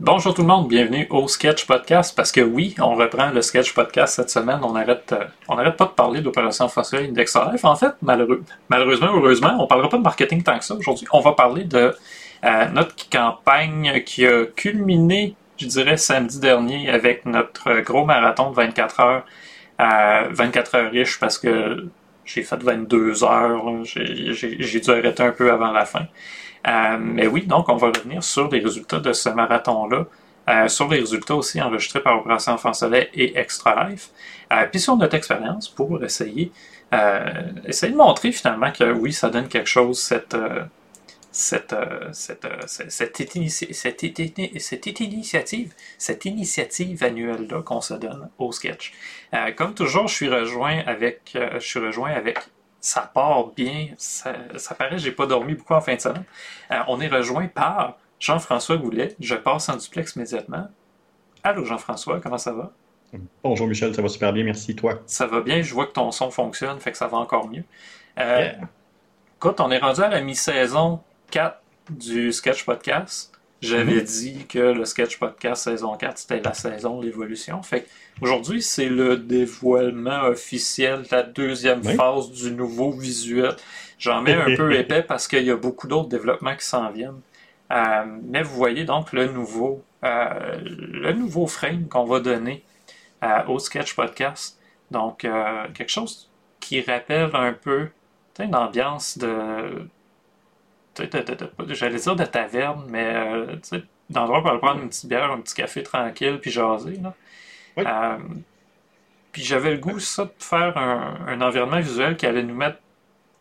[0.00, 2.14] Bonjour tout le monde, bienvenue au Sketch Podcast.
[2.16, 4.60] Parce que oui, on reprend le Sketch Podcast cette semaine.
[4.62, 7.64] On arrête, euh, pas de parler d'Opération Fossil Index Life.
[7.64, 11.06] En fait, malheureux, malheureusement, heureusement, on parlera pas de marketing tant que ça aujourd'hui.
[11.12, 11.94] On va parler de
[12.44, 18.56] euh, notre campagne qui a culminé, je dirais, samedi dernier avec notre gros marathon de
[18.56, 19.24] 24 heures.
[19.86, 21.86] 24 heures riche parce que
[22.24, 23.84] j'ai fait 22 heures.
[23.84, 26.06] J'ai dû arrêter un peu avant la fin.
[26.66, 30.06] Euh, mais oui, donc on va revenir sur les résultats de ce marathon-là,
[30.48, 34.10] euh, sur les résultats aussi enregistrés par Opération Enfant Soleil et Extra Life,
[34.52, 36.52] euh, puis sur notre expérience pour essayer,
[37.66, 40.36] essayer de montrer finalement que oui, ça donne quelque chose, cette,
[41.34, 41.74] cette,
[42.12, 43.20] cette, cette, cette,
[45.00, 48.92] initiative, cette initiative annuelle-là qu'on se donne au sketch.
[49.56, 52.38] comme toujours, je suis rejoint avec, je suis rejoint avec
[52.84, 53.88] ça part bien.
[53.96, 56.24] Ça, ça paraît, j'ai pas dormi beaucoup en fin de semaine.
[56.70, 59.16] Euh, on est rejoint par Jean-François Goulet.
[59.20, 60.68] Je passe en duplex immédiatement.
[61.42, 62.72] Allô Jean-François, comment ça va?
[63.42, 64.76] Bonjour Michel, ça va super bien, merci.
[64.76, 65.00] Toi?
[65.06, 67.64] Ça va bien, je vois que ton son fonctionne, fait que ça va encore mieux.
[68.18, 68.52] Euh,
[69.36, 73.32] Écoute, on est rendu à la mi-saison 4 du Sketch Podcast.
[73.60, 74.20] J'avais mm-hmm.
[74.20, 77.62] dit que le Sketch Podcast saison 4, c'était la saison de l'évolution.
[77.62, 77.86] Fait
[78.20, 83.56] aujourd'hui, c'est le dévoilement officiel de la deuxième phase du nouveau visuel.
[83.98, 87.20] J'en mets un peu épais parce qu'il y a beaucoup d'autres développements qui s'en viennent.
[87.72, 92.62] Euh, mais vous voyez donc le nouveau, euh, le nouveau frame qu'on va donner
[93.22, 94.60] euh, au Sketch Podcast.
[94.90, 95.26] Donc,
[95.74, 96.30] quelque chose
[96.60, 97.88] qui rappelle un peu
[98.38, 99.88] une ambiance de
[101.68, 105.54] j'allais dire de taverne, mais euh, d'endroit pour aller prendre une petite bière, un petit
[105.54, 106.98] café tranquille, puis jaser.
[107.02, 107.14] Là.
[107.78, 108.18] Euh,
[109.32, 112.78] puis j'avais le goût, ça, de faire un, environnement visuel qui allait nous mettre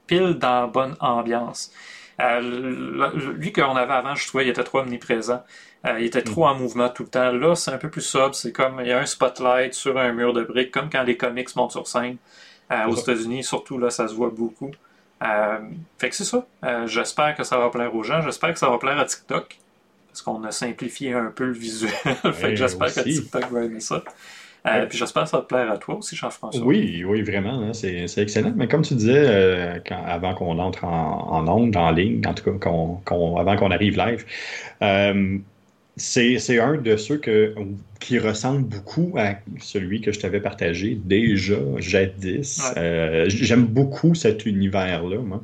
[0.07, 1.71] pile dans la bonne ambiance.
[2.19, 2.41] Euh,
[3.35, 5.43] lui qu'on avait avant, je trouvais, il était trop omniprésent.
[5.85, 7.31] Euh, il était trop en mouvement tout le temps.
[7.31, 8.35] Là, c'est un peu plus sobre.
[8.35, 11.17] C'est comme, il y a un spotlight sur un mur de briques, comme quand les
[11.17, 12.17] comics montent sur scène.
[12.87, 14.71] aux États-Unis, surtout, là, ça se voit beaucoup.
[15.23, 15.59] Euh,
[15.97, 16.45] fait que c'est ça.
[16.63, 18.21] Euh, j'espère que ça va plaire aux gens.
[18.21, 19.57] J'espère que ça va plaire à TikTok.
[20.09, 21.91] Parce qu'on a simplifié un peu le visuel.
[22.33, 24.03] fait que j'espère que TikTok va aimer ça.
[24.65, 26.63] Euh, puis j'espère que ça va te plaire à toi aussi, Jean-François.
[26.63, 27.61] Oui, oui, vraiment.
[27.61, 28.53] Hein, c'est, excellent.
[28.55, 32.69] Mais comme tu disais, avant qu'on entre en, en onde, en ligne, en tout cas,
[32.69, 34.25] avant qu'on arrive live,
[35.95, 37.53] c'est un de ceux que,
[37.99, 42.61] qui ressemble beaucoup à celui que je t'avais partagé déjà jadis.
[42.77, 45.43] Euh, j'aime beaucoup cet univers-là, moi.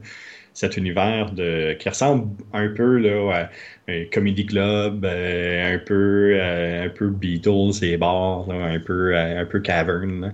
[0.56, 3.50] Cet univers de, qui ressemble un peu là,
[3.88, 9.16] à un comedy club, euh, un, peu, euh, un peu Beatles et bars, un, peu,
[9.16, 10.34] un peu cavern.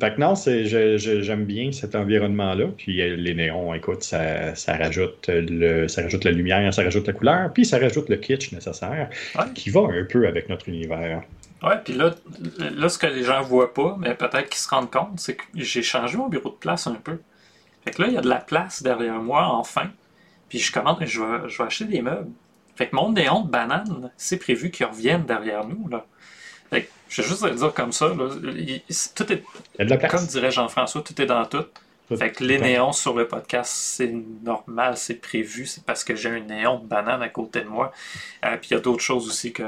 [0.00, 2.66] Fait non, j'aime bien cet environnement-là.
[2.76, 7.12] Puis euh, les néons, écoute, ça, rajoute le, ça rajoute la lumière, ça rajoute la
[7.12, 9.10] couleur, puis ça rajoute le kitsch nécessaire
[9.54, 11.22] qui va un peu avec notre univers.
[11.62, 12.14] Ouais, puis là,
[12.58, 15.42] là, ce que les gens voient pas, mais peut-être qu'ils se rendent compte, c'est que
[15.54, 17.18] j'ai changé mon bureau de place un peu.
[17.84, 19.90] Fait que là, il y a de la place derrière moi, enfin.
[20.48, 22.30] Puis je commande, je vais, je vais acheter des meubles.
[22.74, 26.06] Fait que mon néon de banane, c'est prévu qu'il revienne derrière nous, là.
[27.08, 28.10] Je vais juste le dire comme ça.
[29.14, 31.66] tout est, comme dirait Jean-François, tout est dans tout.
[32.16, 34.12] Fait que les néons sur le podcast, c'est
[34.42, 37.92] normal, c'est prévu, c'est parce que j'ai un néon de banane à côté de moi.
[38.44, 39.64] Euh, puis il y a d'autres choses aussi que,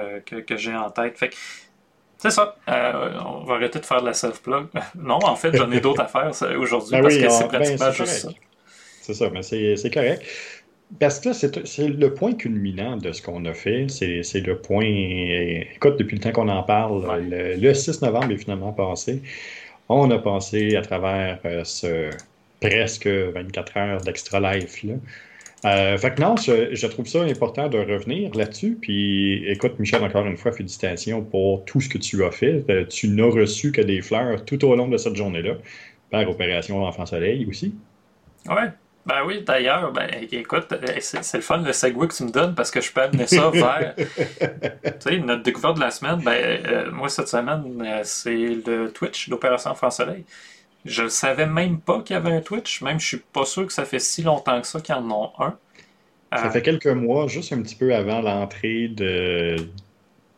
[0.56, 1.16] j'ai en tête.
[1.16, 1.36] Fait que
[2.18, 2.56] c'est ça.
[2.68, 4.66] Euh, on va arrêter de faire de la self-plug.
[4.94, 7.92] non, en fait, j'en ai d'autres à faire aujourd'hui ben parce que c'est ben, pratiquement
[7.92, 8.28] juste ça.
[9.00, 10.22] C'est ça, mais c'est correct.
[11.00, 13.86] Parce que c'est le point culminant de ce qu'on a fait.
[13.88, 14.84] C'est le point.
[15.74, 19.22] Écoute, depuis le temps qu'on en parle, le, 6 novembre est finalement passé.
[19.88, 22.10] On a passé à travers euh, ce
[22.60, 24.82] presque 24 heures d'extra life.
[24.84, 24.94] Là.
[25.64, 28.76] Euh, fait que non, je, trouve ça important de revenir là-dessus.
[28.80, 32.64] Puis écoute, Michel, encore une fois, félicitations pour tout ce que tu as fait.
[32.70, 35.54] Euh, tu n'as reçu que des fleurs tout au long de cette journée-là,
[36.10, 37.74] par Opération Enfant Soleil aussi.
[38.46, 38.68] Ouais,
[39.06, 42.54] ben oui, d'ailleurs, ben écoute, euh, c'est le fun le segue que tu me donnes
[42.54, 43.94] parce que je peux amener ça vers.
[43.96, 48.32] tu sais, notre découverte de la semaine, ben euh, moi cette semaine, euh, c'est
[48.66, 50.24] le Twitch d'Opération France Soleil.
[50.86, 53.66] Je ne savais même pas qu'il y avait un Twitch, même je suis pas sûr
[53.66, 55.54] que ça fait si longtemps que ça qu'ils en ont un.
[56.36, 59.56] Ça fait quelques mois, juste un petit peu avant l'entrée de,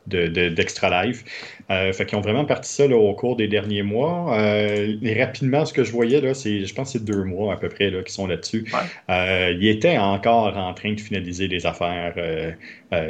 [0.06, 1.24] d'Extra Life.
[1.70, 4.38] Euh, fait qu'ils ont vraiment parti ça au cours des derniers mois.
[4.38, 7.54] Euh, et rapidement, ce que je voyais, là, c'est, je pense que c'est deux mois
[7.54, 8.64] à peu près là, qui sont là-dessus.
[9.10, 12.14] Euh, ils étaient encore en train de finaliser les affaires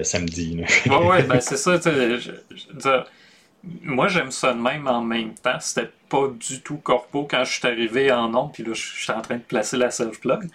[0.02, 0.58] samedi.
[0.86, 1.78] Oui, ouais, ben c'est ça.
[3.82, 5.58] Moi, j'aime ça de même en même temps.
[5.60, 9.12] C'était pas du tout corpo quand je suis arrivé en onde, puis là, je suis
[9.12, 10.48] en train de placer la self-plug.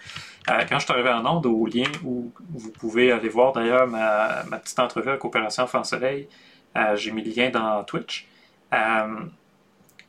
[0.50, 3.86] Euh, quand je suis arrivé en onde, au lien où vous pouvez aller voir d'ailleurs
[3.86, 6.28] ma, petite entrevue avec Opération Enfant Soleil,
[6.76, 8.26] euh, j'ai mis le lien dans Twitch.
[8.72, 9.20] Euh,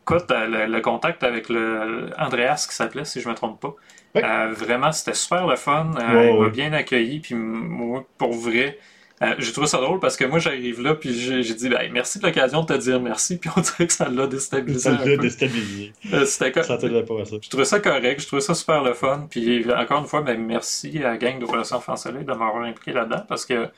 [0.02, 4.48] écoute, le, contact avec le Andreas qui s'appelait, si je me trompe pas.
[4.52, 5.92] vraiment, c'était super le fun.
[5.98, 8.80] il m'a bien accueilli, puis moi, pour vrai,
[9.24, 12.20] euh, j'ai trouvé ça drôle parce que moi, j'arrive là, puis j'ai dit, ben, merci
[12.20, 14.80] de l'occasion de te dire merci, puis on dirait que ça l'a déstabilisé.
[14.80, 15.94] Ça l'a déstabilisé.
[16.12, 16.78] Euh, c'était pas ça.
[16.78, 20.40] Je trouvais ça correct, je trouvais ça super le fun, puis encore une fois, ben,
[20.44, 23.70] merci à la gang d'Opération Soleil de m'avoir impliqué là-dedans parce que,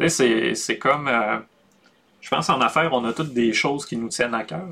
[0.00, 1.08] tu sais, c'est comme.
[1.08, 1.38] Euh,
[2.20, 4.66] je pense en affaires, on a toutes des choses qui nous tiennent à cœur.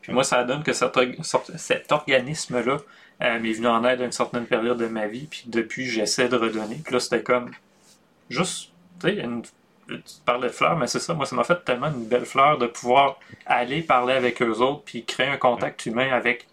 [0.00, 0.96] Puis moi, ça donne que cet,
[1.56, 2.78] cet organisme-là
[3.20, 6.36] m'est venu en aide à une certaine période de ma vie, puis depuis, j'essaie de
[6.36, 6.80] redonner.
[6.82, 7.50] Puis là, c'était comme
[8.30, 9.24] juste tu sais,
[9.88, 12.58] tu parlais de fleurs, mais c'est ça, moi, ça m'a fait tellement une belle fleur
[12.58, 16.46] de pouvoir aller parler avec eux autres, puis créer un contact humain avec,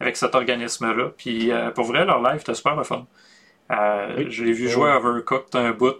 [0.00, 1.10] avec cet organisme-là.
[1.16, 3.06] Puis euh, pour vrai, leur live, c'était super le fun.
[3.72, 5.96] Euh, Je l'ai vu jouer à Overcooked un bout.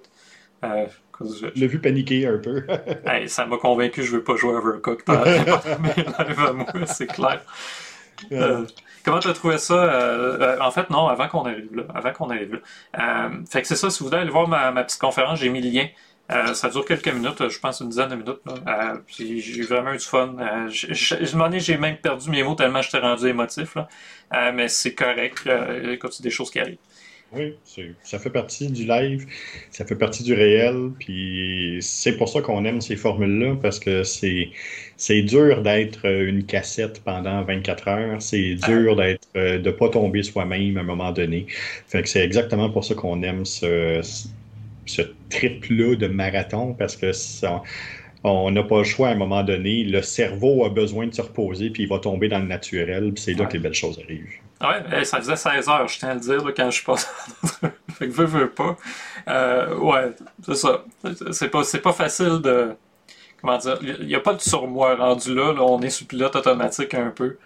[0.65, 0.87] Euh,
[1.21, 2.65] je l'ai vu paniquer un peu.
[3.27, 5.09] ça m'a convaincu que je ne veux pas jouer à Overcooked
[6.55, 7.43] moi, c'est clair.
[8.33, 8.65] Euh,
[9.07, 10.59] comment tu as trouvé ça?
[10.61, 11.85] en fait, non, avant qu'on arrive là.
[11.95, 12.61] Avant qu'on arrive
[12.93, 13.31] là.
[13.51, 15.63] fait que c'est ça, si vous voulez aller voir ma, ma petite conférence, j'ai mis
[15.63, 15.87] le lien
[16.33, 18.41] euh, ça dure quelques minutes, je pense une dizaine de minutes.
[18.67, 20.35] Euh, j'ai vraiment eu du fun.
[20.39, 23.77] Euh, j'ai même perdu mes mots tellement j'étais rendu émotif.
[23.77, 23.89] Là.
[24.35, 25.49] Euh, mais c'est correct.
[25.93, 26.79] écoute, c'est des choses qui arrivent.
[27.37, 27.55] Oui,
[28.03, 29.27] ça fait partie du live,
[29.71, 34.05] ça fait partie du réel, puis c'est pour ça qu'on aime ces formules-là, parce que
[34.05, 34.51] c'est
[34.97, 40.77] c'est dur d'être une cassette pendant 24 heures, c'est dur d'être de pas tomber soi-même
[40.79, 41.47] à un moment donné.
[41.87, 44.01] Fait que c'est exactement pour ça qu'on aime ce,
[44.87, 47.13] ce trip-là de marathon parce que
[48.25, 49.85] on n'a pas le choix à un moment donné.
[49.85, 53.23] Le cerveau a besoin de se reposer, puis il va tomber dans le naturel, puis
[53.23, 54.41] c'est là que les belles choses arrivent.
[54.61, 57.05] Ouais, ça faisait 16 heures, je tiens à le dire, quand je passe.
[57.99, 58.77] fait que veux, veux pas.
[59.29, 60.13] Euh, ouais,
[60.45, 60.85] c'est ça.
[61.33, 62.75] C'est pas, pas facile de.
[63.41, 66.35] Comment dire Il n'y a pas de surmoi rendu là, là, on est sous pilote
[66.37, 67.37] automatique un peu.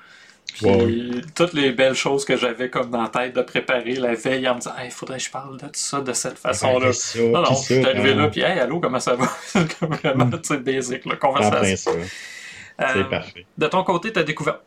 [0.55, 4.49] Puis toutes les belles choses que j'avais comme dans la tête de préparer la veille
[4.49, 6.91] en me disant il faudrait que je parle de tout ça de cette façon-là.
[7.17, 9.27] Non, non, je suis arrivé là, puis hey, allô, comment ça va?
[9.81, 11.93] comme vraiment, tu sais, basic, la conversation.
[12.81, 13.47] Euh, C'est parfait.
[13.59, 14.61] De ton côté, tu as découvert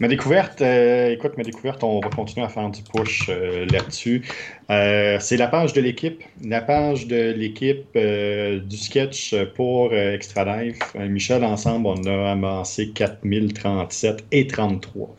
[0.00, 4.22] Ma découverte, euh, écoute, ma découverte, on va continuer à faire du push euh, là-dessus.
[4.70, 10.80] Euh, c'est la page de l'équipe, la page de l'équipe du sketch pour Extra Life.
[10.96, 15.14] Michel, ensemble, on a amassé 4037 et 33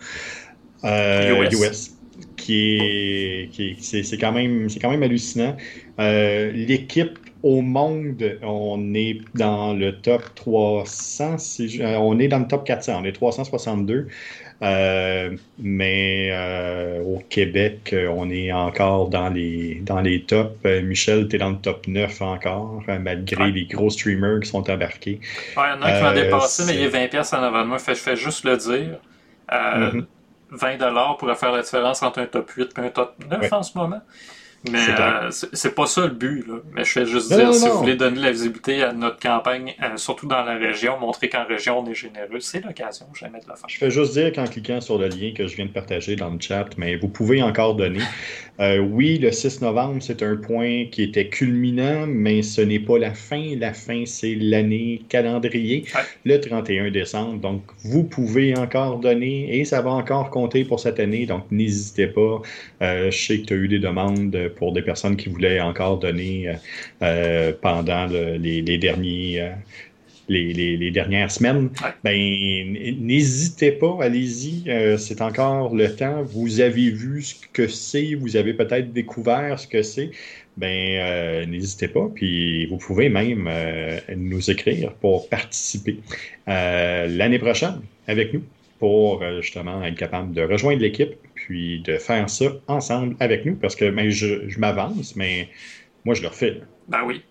[0.83, 1.91] US.
[2.35, 5.55] qui est, qui c'est, quand même, c'est quand même hallucinant.
[5.97, 11.35] l'équipe au monde, on est dans le top 300,
[11.99, 14.07] on est dans le top 400, on est 362.
[14.61, 20.55] Euh, mais euh, au Québec, on est encore dans les, dans les tops.
[20.65, 24.69] Euh, Michel, tu es dans le top 9 encore, malgré les gros streamers qui sont
[24.69, 25.19] embarqués.
[25.57, 27.61] Ouais, il y en a un qui m'a dépassé, mais il est 20$ en avant
[27.63, 27.77] de moi.
[27.77, 28.99] je fais juste le dire.
[29.49, 30.05] 20$
[30.51, 31.17] mm-hmm.
[31.17, 34.01] pourrait faire la différence entre un top 8 et un top 9 en ce moment.
[34.71, 36.45] Mais euh, c'est pas ça le but.
[36.47, 36.55] Là.
[36.73, 39.97] Mais je fais juste dire, si vous voulez donner la visibilité à notre campagne, euh,
[39.97, 43.55] surtout dans la région, montrer qu'en région on est généreux, c'est l'occasion jamais de le
[43.55, 43.67] faire.
[43.67, 46.29] Je fais juste dire qu'en cliquant sur le lien que je viens de partager dans
[46.29, 48.01] le chat, mais vous pouvez encore donner.
[48.61, 52.97] Euh, oui, le 6 novembre, c'est un point qui était culminant, mais ce n'est pas
[52.97, 53.53] la fin.
[53.57, 55.83] La fin, c'est l'année calendrier,
[56.23, 57.41] le 31 décembre.
[57.41, 61.25] Donc, vous pouvez encore donner et ça va encore compter pour cette année.
[61.25, 62.41] Donc, n'hésitez pas.
[62.79, 66.47] je sais que tu as eu des demandes pour des personnes qui voulaient encore donner
[66.47, 66.53] euh,
[67.01, 69.41] euh, pendant les, derniers.
[69.41, 69.49] Euh,
[70.27, 71.69] les, dernières semaines,
[72.03, 72.15] ben,
[72.99, 74.63] n'hésitez pas, allez-y,
[74.97, 76.23] c'est encore le temps.
[76.23, 80.09] Vous avez vu ce que c'est, vous avez peut-être découvert ce que c'est.
[80.57, 83.47] Ben, n'hésitez pas, puis vous pouvez même
[84.17, 85.99] nous écrire pour participer
[86.47, 88.41] l'année prochaine avec nous
[88.85, 93.75] pour justement être capable de rejoindre l'équipe puis de faire ça ensemble avec nous, parce
[93.75, 95.49] que ben, je, je m'avance, mais
[96.05, 96.61] moi, je le refais.
[96.87, 97.23] Ben oui.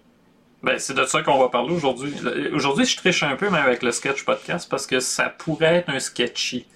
[0.64, 2.12] Ben, c'est de ça qu'on va parler aujourd'hui.
[2.52, 5.90] Aujourd'hui, je triche un peu, même avec le sketch podcast, parce que ça pourrait être
[5.90, 6.66] un sketchy.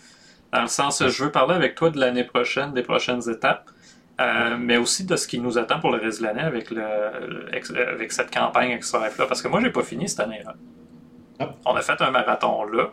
[0.52, 3.68] Dans le sens, je veux parler avec toi de l'année prochaine, des prochaines étapes,
[4.20, 6.85] euh, mais aussi de ce qui nous attend pour le reste de l'année avec, le,
[7.52, 10.54] avec cette campagne extra là Parce que moi, j'ai pas fini cette année-là.
[11.40, 11.52] Ah.
[11.66, 12.92] On a fait un marathon là.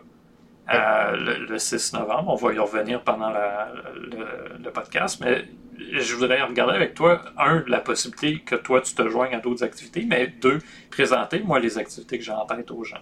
[0.68, 2.32] Euh, le, 6 novembre.
[2.32, 5.44] On va y revenir pendant le, podcast, mais
[5.78, 9.62] je voudrais regarder avec toi, un, la possibilité que toi, tu te joignes à d'autres
[9.62, 10.58] activités, mais deux,
[10.90, 12.98] présenter, moi, les activités que j'ai en tête aux gens.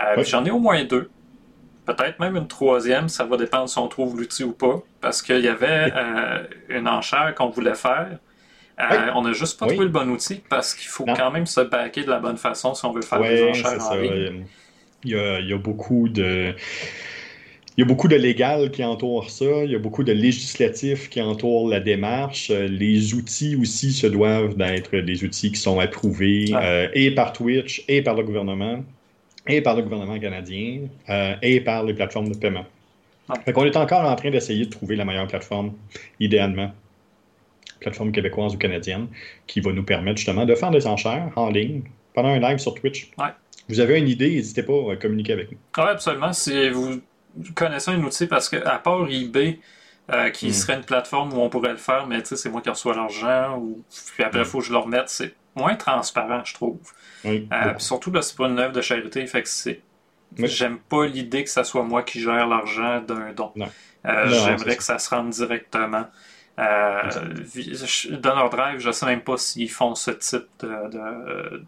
[0.00, 1.10] Euh, j'en ai au moins deux.
[1.84, 5.40] peut-être même une troisième, ça va dépendre si on trouve l'outil ou pas, parce qu'il
[5.40, 8.18] y avait euh, une enchère qu'on voulait faire.
[8.80, 11.60] Euh, on n'a juste pas trouvé le bon outil parce qu'il faut quand même se
[11.60, 14.46] baquer de la bonne façon si on veut faire des enchères en ligne.
[15.04, 16.54] Il y, a, il y a beaucoup de
[17.76, 21.08] il y a beaucoup de légal qui entoure ça, il y a beaucoup de législatifs
[21.08, 22.50] qui entourent la démarche.
[22.50, 27.32] Euh, les outils aussi se doivent d'être des outils qui sont approuvés euh, et par
[27.32, 28.84] Twitch et par le gouvernement
[29.48, 32.64] et par le gouvernement canadien euh, et par les plateformes de paiement.
[33.28, 35.72] On Fait qu'on est encore en train d'essayer de trouver la meilleure plateforme,
[36.20, 36.70] idéalement,
[37.80, 39.08] plateforme québécoise ou canadienne,
[39.48, 41.82] qui va nous permettre justement de faire des enchères en ligne
[42.14, 43.10] pendant un live sur Twitch.
[43.68, 45.58] Vous avez une idée, n'hésitez pas à communiquer avec nous.
[45.78, 46.32] Oui, absolument.
[46.32, 47.00] Si vous
[47.54, 49.58] connaissez un outil parce que, à part eBay,
[50.12, 50.52] euh, qui hmm.
[50.52, 53.82] serait une plateforme où on pourrait le faire, mais c'est moi qui reçois l'argent, ou
[54.14, 54.46] puis après, il hmm.
[54.46, 55.08] faut que je le remette.
[55.08, 56.78] C'est moins transparent, je trouve.
[57.24, 57.40] Euh,
[57.78, 59.80] surtout, là, c'est pas une œuvre de charité, fait que c'est.
[60.36, 63.52] J'aime pas l'idée que ça soit moi qui gère l'argent d'un don.
[64.04, 66.06] Euh, j'aimerais que ça se rende directement.
[66.56, 70.88] Donor Drive, je sais même pas s'ils font ce type de,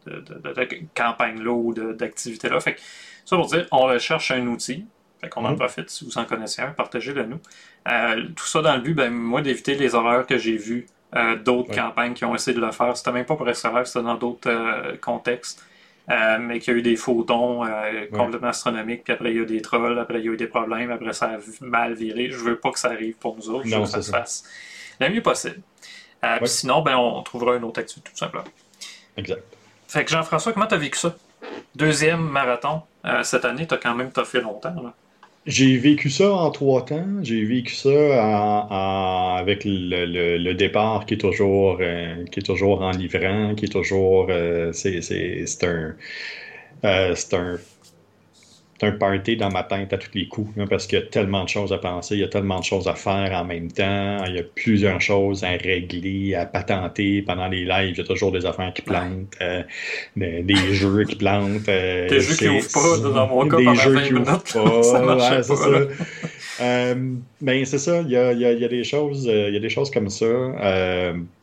[0.06, 2.60] de campagne-là ou d'activité-là.
[2.60, 2.80] Fait que,
[3.24, 4.86] ça pour dire, on recherche un outil.
[5.20, 5.58] Fait qu'on en mhm.
[5.58, 5.90] profite.
[5.90, 7.40] Si vous en connaissez un, partagez-le nous.
[7.88, 11.36] Euh, tout ça dans le but, ben, moi, d'éviter les horreurs que j'ai vues euh,
[11.36, 12.96] d'autres campagnes qui ont essayé de le faire.
[12.96, 15.64] C'était même pas pour SRF, c'était dans d'autres euh, contextes.
[16.08, 17.62] mais qu'il y a eu des photons
[18.12, 20.36] complètement astronomiques, puis après il y a eu des trolls, après il y a eu
[20.36, 22.30] des problèmes, après ça a mal viré.
[22.30, 24.44] Je veux pas que ça arrive pour nous autres, je veux que ça se fasse
[25.00, 25.60] le mieux possible.
[26.20, 28.44] Puis sinon, ben, on trouvera une autre activité tout simplement.
[29.16, 29.42] Exact.
[29.86, 31.14] Fait que Jean-François, comment tu as vécu ça?
[31.74, 32.82] Deuxième marathon
[33.22, 34.74] cette année, tu as quand même fait longtemps.
[34.82, 34.92] Là.
[35.46, 37.06] J'ai vécu ça en trois temps.
[37.22, 43.66] J'ai vécu ça avec le, départ qui est toujours euh, qui est toujours enivrant, qui
[43.66, 44.98] est toujours euh, c'est
[45.62, 45.94] un
[46.84, 47.75] euh, c'est un c'est
[48.82, 51.48] un party dans ma tête à tous les coups, parce qu'il y a tellement de
[51.48, 54.36] choses à penser, il y a tellement de choses à faire en même temps, il
[54.36, 58.32] y a plusieurs choses à régler, à patenter pendant les lives, il y a toujours
[58.32, 59.62] des affaires qui plantent, euh,
[60.16, 61.68] des, jeux qui plantent.
[61.68, 64.26] Euh, des jeux qui ouvrent pas, dans mon cas, des jeux 20 qui minutes.
[64.54, 65.54] Pas, ça ouais, ça.
[66.60, 66.94] Euh,
[67.40, 69.90] ben c'est ça, il y a, y a, des choses, il y a des choses
[69.90, 70.26] comme ça.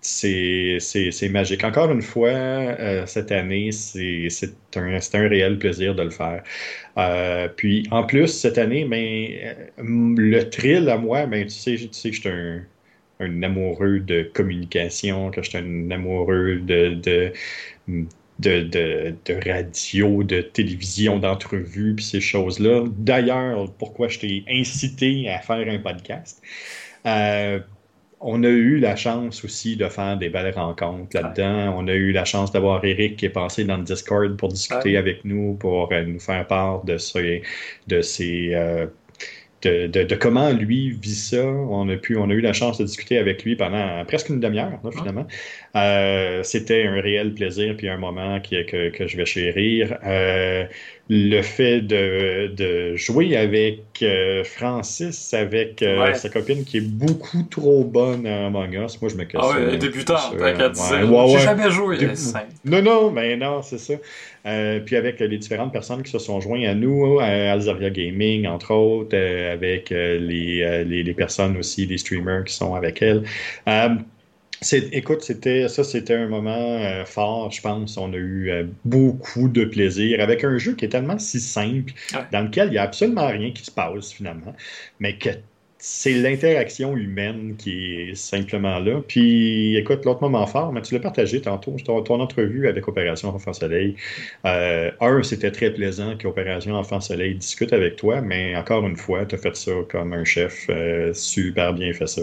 [0.01, 1.63] c'est magique.
[1.63, 4.27] Encore une fois, cette année, c'est
[4.75, 6.43] un, un réel plaisir de le faire.
[6.97, 9.27] Euh, puis en plus, cette année, ben,
[9.79, 12.63] euh, le thrill à moi, ben, tu sais, tu sais que je suis un,
[13.19, 17.33] un, amoureux de communication, que je suis un amoureux de, de,
[18.39, 18.61] de,
[19.25, 22.83] de, radio, de télévision, d'entrevue, puis ces choses-là.
[22.97, 26.41] D'ailleurs, pourquoi je t'ai incité à faire un podcast?
[27.05, 27.59] Euh,
[28.25, 31.75] on a eu la chance aussi de faire des belles rencontres là-dedans.
[31.77, 34.95] On a eu la chance d'avoir Eric qui est passé dans le Discord pour discuter
[34.95, 37.41] avec nous, pour euh, nous faire part de ses,
[37.87, 38.87] de ses euh,
[39.67, 41.43] de, comment lui vit ça.
[41.45, 44.39] On a, pu, on a eu la chance de discuter avec lui pendant presque une
[44.39, 45.27] demi-heure, finalement.
[45.75, 49.97] Euh, c'était un réel plaisir, puis un moment que, que je vais chérir.
[50.03, 50.65] Euh,
[51.09, 55.83] le fait de, de jouer avec euh, Francis, avec
[56.13, 59.41] sa copine qui est beaucoup trop bonne à Among Us, moi je me casse.
[59.43, 61.97] Ah ouais, débutant, t'as J'ai jamais joué.
[62.65, 63.95] Non, non, mais non, c'est ça.
[64.85, 68.71] puis avec les différentes personnes qui se sont joints à nous, à Alzaria Gaming, entre
[68.73, 73.23] autres, avec les, les, les, personnes aussi, les streamers qui sont avec elle
[74.71, 77.97] écoute, c'était ça, c'était un moment euh, fort, je pense.
[77.97, 81.93] On a eu euh, beaucoup de plaisir avec un jeu qui est tellement si simple,
[82.31, 84.55] dans lequel il n'y a absolument rien qui se passe finalement,
[84.99, 85.29] mais que
[85.85, 89.01] c'est l'interaction humaine qui est simplement là.
[89.05, 93.51] Puis, écoute, l'autre moment fort, mais tu l'as partagé tantôt, ton, entrevue avec Opération Enfant
[93.51, 93.97] Soleil.
[94.45, 99.25] Euh, un, c'était très plaisant qu'Opération Enfant Soleil discute avec toi, mais encore une fois,
[99.25, 102.21] tu as fait ça comme un chef, euh, super bien fait ça.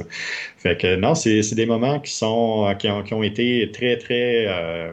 [0.57, 4.47] Fait que non, c'est des moments qui sont qui ont, qui ont été très, très.
[4.49, 4.93] Euh,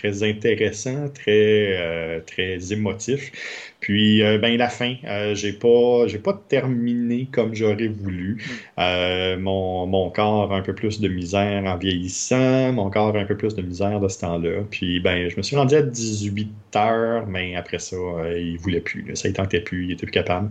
[0.00, 3.32] très intéressant, très, euh, très émotif.
[3.80, 8.38] Puis, euh, ben, la fin, euh, j'ai pas, j'ai pas terminé comme j'aurais voulu.
[8.76, 9.40] Mm.
[9.40, 13.24] mon, mon corps a un peu plus de misère en vieillissant, mon corps a un
[13.24, 14.62] peu plus de misère de ce temps-là.
[14.70, 17.96] Puis, ben, je me suis rendu à 18 heures, mais après ça,
[18.36, 19.04] il voulait plus.
[19.14, 20.50] Ça, il tentait plus, il était plus capable.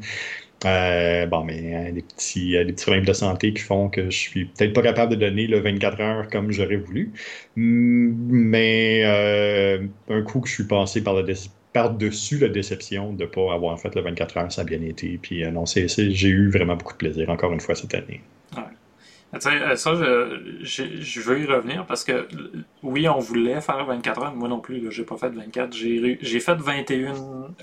[0.66, 4.10] Euh, bon, mais euh, des, petits, euh, des petits problèmes de santé qui font que
[4.10, 7.14] je suis peut-être pas capable de donner le 24 heures comme j'aurais voulu.
[7.56, 9.04] Mais
[10.10, 11.16] un coup que je suis passé par
[11.72, 15.20] par-dessus la déception de ne pas avoir fait le 24 heures, ça a bien été.
[15.22, 18.22] Puis non, c'est, j'ai eu vraiment beaucoup de plaisir, encore une fois, cette année.
[19.34, 19.94] Euh, ça,
[20.62, 22.28] je, je, veux y revenir parce que
[22.82, 24.36] oui, on voulait faire 24 heures.
[24.36, 25.72] Moi non plus, j'ai pas fait 24.
[25.72, 27.14] J'ai fait 21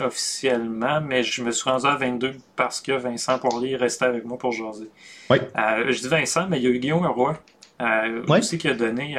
[0.01, 4.39] officiellement, mais je me suis rendu à 22 parce que Vincent Poirier restait avec moi
[4.39, 4.89] pour jaser.
[5.29, 5.39] Oui.
[5.59, 7.37] Euh, je dis Vincent, mais il y a eu Guillaume Roy
[7.83, 9.17] euh, aussi qui a donné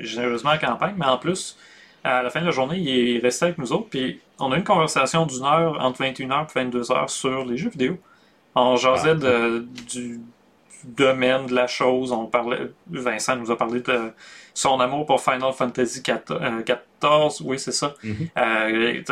[0.00, 1.56] généreusement la campagne, mais en plus,
[2.02, 3.88] à la fin de la journée, il est resté avec nous autres.
[3.90, 7.70] Puis on a eu une conversation d'une heure entre 21h et 22h sur les jeux
[7.70, 7.98] vidéo.
[8.56, 10.20] On jasait ah, de, du
[10.84, 12.12] domaine de la chose.
[12.12, 14.12] On parlait, Vincent nous a parlé de
[14.54, 16.20] son amour pour Final Fantasy XIV.
[16.30, 17.94] Euh, oui, c'est ça.
[18.02, 18.28] Mhm.
[18.38, 19.02] Euh,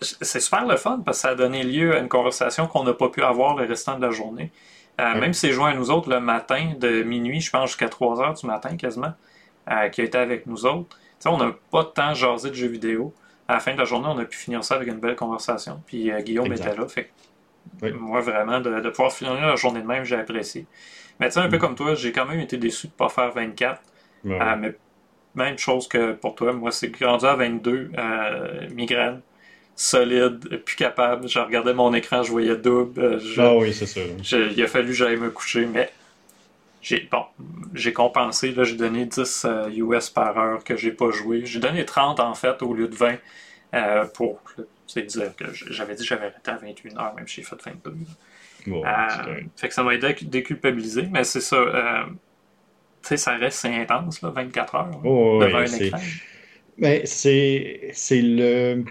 [0.00, 2.92] c'est super le fun parce que ça a donné lieu à une conversation qu'on n'a
[2.92, 4.52] pas pu avoir le restant de la journée.
[5.00, 7.88] Euh, même si c'est joint à nous autres le matin, de minuit, je pense, jusqu'à
[7.88, 9.14] 3 heures du matin quasiment,
[9.90, 10.96] qui a été avec nous autres.
[11.24, 13.14] on n'a pas de temps jasé de jeux vidéo.
[13.48, 15.82] À la fin de la journée, on a pu finir ça avec une belle conversation.
[15.86, 16.86] Puis Guillaume était là.
[16.86, 17.10] Fait
[17.90, 20.66] moi, vraiment, de, pouvoir finir la journée de même, j'ai apprécié.
[21.20, 21.60] Mais tu sais, un peu mm.
[21.60, 23.80] comme toi, j'ai quand même été déçu de ne pas faire 24.
[24.26, 24.74] Euh, mais
[25.34, 29.20] même chose que pour toi, moi, c'est rendu à 22, euh, migraine,
[29.74, 31.28] solide, plus capable.
[31.28, 33.00] Je regardais mon écran, je voyais double.
[33.00, 34.00] Euh, ah oui, c'est ça.
[34.00, 35.90] il a fallu que j'aille me coucher, mais
[36.80, 37.24] j'ai bon,
[37.74, 38.54] j'ai compensé.
[38.56, 41.44] J'ai donné 10 US par heure que j'ai pas joué.
[41.46, 43.16] J'ai donné 30 en fait au lieu de 20
[44.14, 44.40] pour
[44.86, 47.56] c'est dire que j'avais dit que j'avais arrêté à 21 heures, même si j'ai fait
[47.64, 47.96] 22.
[48.66, 51.56] Bon, euh, fait que ça m'a aidé à déculpabiliser, mais c'est ça.
[51.56, 52.04] Euh,
[53.02, 55.00] tu sais, ça reste intense, là, 24 heures.
[55.04, 55.98] Oh, devant un écran.
[56.78, 58.84] Mais c'est le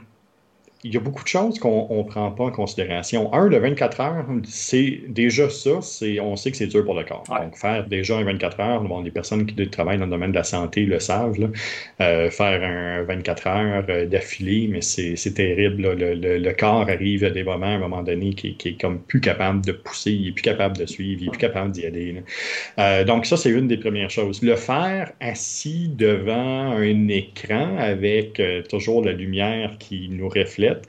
[0.84, 3.32] il y a beaucoup de choses qu'on ne prend pas en considération.
[3.34, 7.04] Un, de 24 heures, c'est déjà ça, c'est on sait que c'est dur pour le
[7.04, 7.24] corps.
[7.28, 10.38] Donc, faire déjà un 24 heures, bon, les personnes qui travaillent dans le domaine de
[10.38, 11.38] la santé le savent,
[12.02, 15.94] euh, faire un 24 heures euh, d'affilée, mais c'est terrible.
[15.94, 19.22] Le, corps arrive à des moments, à un moment donné, qui, qui, est comme plus
[19.22, 22.24] capable de pousser, il est plus capable de suivre, il est plus capable d'y aller.
[22.80, 24.42] Euh, donc, ça, c'est une des premières choses.
[24.42, 30.88] Le faire assis devant un écran avec toujours la lumière qui nous reflète, нет.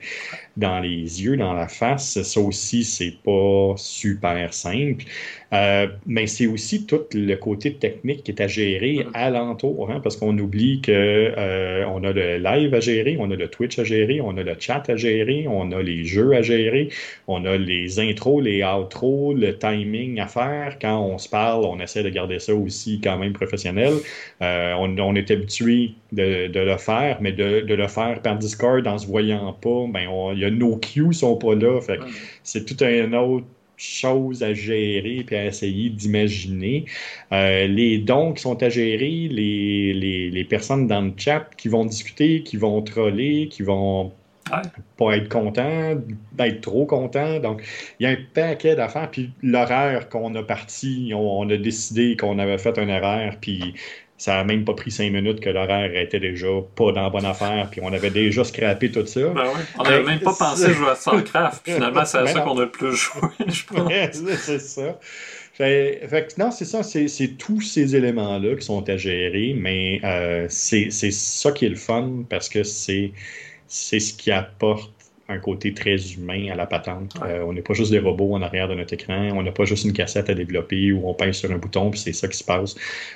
[0.57, 5.05] Dans les yeux, dans la face, ça aussi, c'est pas super simple.
[5.53, 10.17] Euh, mais c'est aussi tout le côté technique qui est à gérer alentour, hein, parce
[10.17, 13.83] qu'on oublie que euh, on a le live à gérer, on a le Twitch à
[13.83, 16.89] gérer, on a le chat à gérer, on a les jeux à gérer,
[17.27, 20.77] on a les intros, les outros, le timing à faire.
[20.81, 23.93] Quand on se parle, on essaie de garder ça aussi quand même professionnel.
[24.41, 29.05] Euh, on, est habitué de, le faire, mais de, le faire par Discord en se
[29.05, 30.07] voyant pas, ben
[30.43, 31.81] y a nos cues sont pas là.
[31.81, 31.99] Fait
[32.43, 33.45] c'est tout un autre
[33.83, 36.85] choses à gérer puis à essayer d'imaginer.
[37.31, 39.93] Euh, les dons qui sont à gérer, les,
[40.31, 44.11] les, personnes dans le chat qui vont discuter, qui vont troller, qui vont
[44.97, 45.95] pas être contents,
[46.33, 47.39] d'être trop contents.
[47.39, 47.63] Donc,
[47.99, 49.09] il y a un paquet d'affaires.
[49.09, 53.73] Puis l'horaire qu'on a parti, on, on, a décidé qu'on avait fait un horaire, puis
[54.17, 57.25] ça n'a même pas pris cinq minutes que l'horaire était déjà pas dans la bonne
[57.25, 59.21] affaire, puis on avait déjà scrappé tout ça.
[59.29, 59.61] Ben oui.
[59.79, 62.71] On n'avait même pas pensé jouer à StarCraft, finalement, c'est à ça qu'on a le
[62.71, 63.91] plus joué, je pense.
[64.39, 64.99] c'est ça.
[65.53, 70.89] Fait, non, c'est ça, c'est tous ces éléments-là qui sont à gérer, mais euh, c'est
[70.89, 73.11] ça qui est le fun parce que c'est
[73.67, 74.92] ce qui apporte
[75.29, 77.15] un côté très humain à la patente.
[77.23, 79.63] Euh, on n'est pas juste des robots en arrière de notre écran, on n'a pas
[79.63, 82.37] juste une cassette à développer où on pèse sur un bouton puis c'est ça qui
[82.37, 82.75] se passe.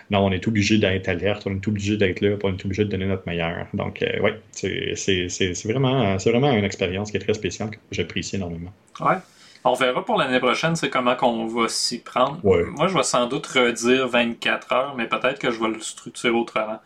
[0.10, 2.90] Non, on est obligé d'être alerte, on est obligé d'être là, on est obligé de
[2.90, 3.68] donner notre meilleur.
[3.74, 8.72] Donc, euh, oui, c'est vraiment, vraiment une expérience qui est très spéciale que j'apprécie énormément.
[9.02, 9.18] Ouais.
[9.64, 12.40] On verra pour l'année prochaine, c'est comment qu'on va s'y prendre.
[12.44, 16.34] Moi, je vais sans doute redire 24 heures, mais peut-être que je vais le structurer
[16.34, 16.80] autrement.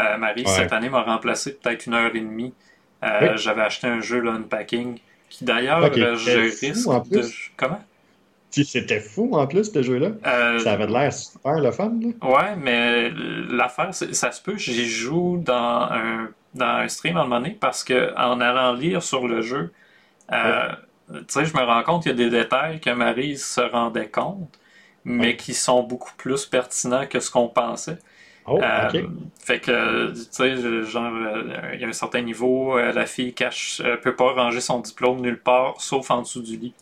[0.00, 2.52] Euh, Marie, cette année, m'a remplacé peut-être une heure et demie
[3.04, 7.22] euh, j'avais acheté un jeu, là, Unpacking, qui d'ailleurs, euh, je risque de...
[7.56, 7.80] Comment?
[8.50, 10.10] C'était fou en plus, ce jeu-là.
[10.26, 11.92] Euh, ça avait l'air super le fun.
[12.00, 12.28] Là.
[12.28, 13.10] Ouais, mais
[13.48, 18.16] l'affaire, ça se peut, j'y joue dans un, dans un stream en monnaie parce que
[18.16, 19.72] en allant lire sur le jeu,
[20.30, 20.36] tu
[21.26, 24.56] sais, je me rends compte qu'il y a des détails que Marie se rendait compte,
[25.04, 27.98] mais qui sont beaucoup plus pertinents que ce qu'on pensait.
[28.46, 28.88] Oh, euh,
[29.38, 33.32] fait que, tu sais, genre, euh, il y a un certain niveau, euh, la fille
[33.32, 36.74] cache, peut pas ranger son diplôme nulle part, sauf en dessous du lit.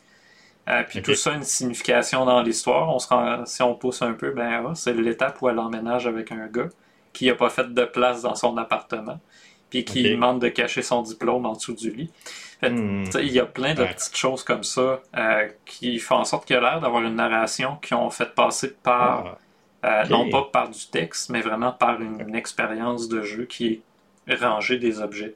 [0.88, 2.92] puis tout ça a une signification dans l'histoire.
[2.92, 3.06] On se
[3.46, 6.68] si on pousse un peu, ben ah, c'est l'étape où elle emménage avec un gars
[7.12, 9.20] qui a pas fait de place dans son appartement,
[9.70, 12.10] puis qui demande de cacher son diplôme en dessous du lit.
[12.62, 13.04] Hmm.
[13.20, 15.00] Il y a plein de petites choses comme ça
[15.64, 18.74] qui font en sorte qu'il y a l'air d'avoir une narration qui ont fait passer
[18.82, 19.38] par ah.
[19.84, 23.82] Euh, non pas par du texte, mais vraiment par une, expérience de jeu qui
[24.28, 25.34] est rangée des objets.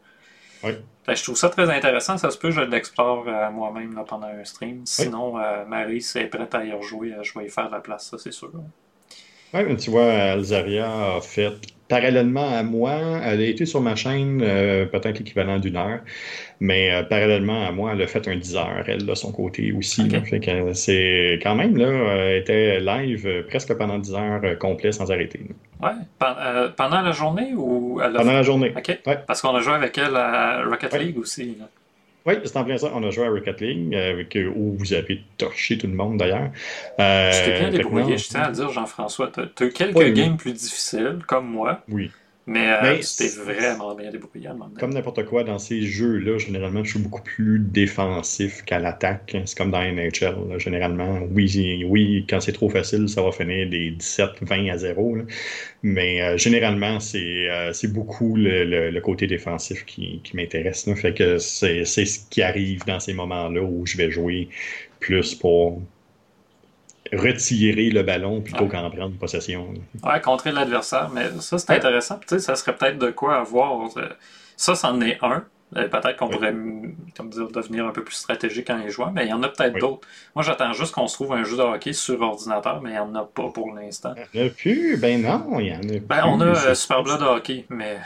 [0.62, 0.72] Oui.
[1.08, 2.16] je trouve ça très intéressant.
[2.16, 4.82] Ça se peut, je l'explore euh, moi-même pendant un stream.
[4.84, 7.72] Sinon, euh, Marie, si elle est prête à y rejouer, je vais y faire de
[7.72, 8.52] la place, ça c'est sûr.
[9.52, 11.52] Oui, mais tu vois, Alzaria a fait
[11.88, 16.00] parallèlement à moi, elle a été sur ma chaîne euh, peut-être l'équivalent d'une heure,
[16.60, 19.72] mais euh, parallèlement à moi, elle a fait un 10 heures, elle, de son côté
[19.72, 20.08] aussi.
[20.74, 25.40] c'est quand même, là, elle était live presque pendant 10 heures complet sans arrêter.
[25.82, 25.90] Oui,
[26.76, 28.72] pendant la journée ou Pendant la journée.
[28.76, 29.00] OK.
[29.26, 31.56] Parce qu'on a joué avec elle à Rocket League aussi.
[32.26, 32.90] Oui, c'est en plein ça.
[32.92, 36.50] On a joué à Rocket League, avec, où vous avez torché tout le monde d'ailleurs.
[36.98, 39.30] Euh, t'es bien débrouillé, je tiens à dire, Jean-François?
[39.30, 41.82] Tu as, quelques games plus difficiles, comme moi.
[41.88, 42.10] Oui.
[42.48, 47.00] Mais, euh, c'était vraiment bien débrouillé Comme n'importe quoi dans ces jeux-là, généralement, je suis
[47.00, 49.36] beaucoup plus défensif qu'à l'attaque.
[49.44, 51.22] C'est comme dans NHL, généralement.
[51.32, 55.18] Oui, oui, quand c'est trop facile, ça va finir des 17, 20 à 0.
[55.82, 60.88] Mais euh, généralement, euh, c'est beaucoup le, le, côté défensif qui, qui m'intéresse.
[60.94, 64.48] Fait que c'est ce qui arrive dans ces moments-là où je vais jouer
[65.00, 65.82] plus pour
[67.12, 69.74] retirer le ballon plutôt qu'en prendre possession.
[70.02, 71.10] Ouais, contrer l'adversaire.
[71.12, 72.18] Mais ça, c'est intéressant.
[72.20, 73.96] Tu sais, ça serait peut-être de quoi avoir.
[73.96, 74.08] Euh,
[74.56, 75.44] ça, c'en est un.
[75.76, 76.54] Euh, peut-être qu'on pourrait
[77.16, 79.48] comme dire, devenir un peu plus stratégique en les jouant, mais il y en a
[79.48, 80.06] peut-être d'autres.
[80.36, 82.98] Moi, j'attends juste qu'on se trouve un jeu de hockey sur ordinateur, mais il n'y
[83.00, 84.14] en a pas pour l'instant.
[84.32, 84.96] Il n'y en a plus?
[84.96, 86.06] Ben non, il y en a ben, plus.
[86.06, 87.98] Ben, on a euh, Super Blood Hockey, mais.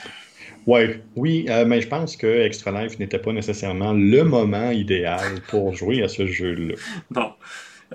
[0.66, 5.74] Ouais, oui, mais je pense que Extra Life n'était pas nécessairement le moment idéal pour
[5.74, 6.74] jouer à ce jeu-là.
[7.10, 7.32] Bon.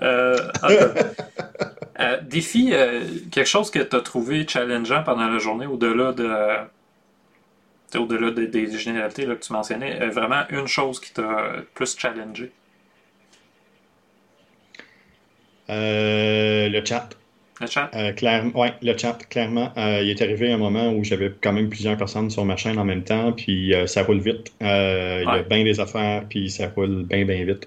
[0.02, 0.36] Euh,
[2.00, 6.28] euh, défi, euh, quelque chose que tu as trouvé challengeant pendant la journée au-delà de.
[7.98, 12.52] au-delà des généralités que tu mentionnais, vraiment une chose qui t'a plus challengé?
[15.68, 17.08] le chat.
[17.58, 17.90] Le chat?
[18.54, 19.72] oui, le chat, clairement.
[19.76, 22.84] il est arrivé un moment où j'avais quand même plusieurs personnes sur ma chaîne en
[22.84, 24.52] même temps, puis ça roule vite.
[24.60, 24.66] Il
[25.24, 27.66] y a bien des affaires, puis ça roule bien, bien vite.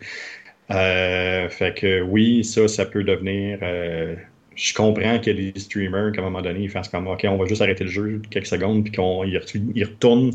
[0.71, 3.59] Euh, fait que oui, ça, ça peut devenir.
[3.61, 4.15] Euh,
[4.55, 7.25] je comprends qu'il y a des streamers qu'à un moment donné, ils fassent comme OK,
[7.27, 10.31] on va juste arrêter le jeu quelques secondes, puis qu'on y retourne,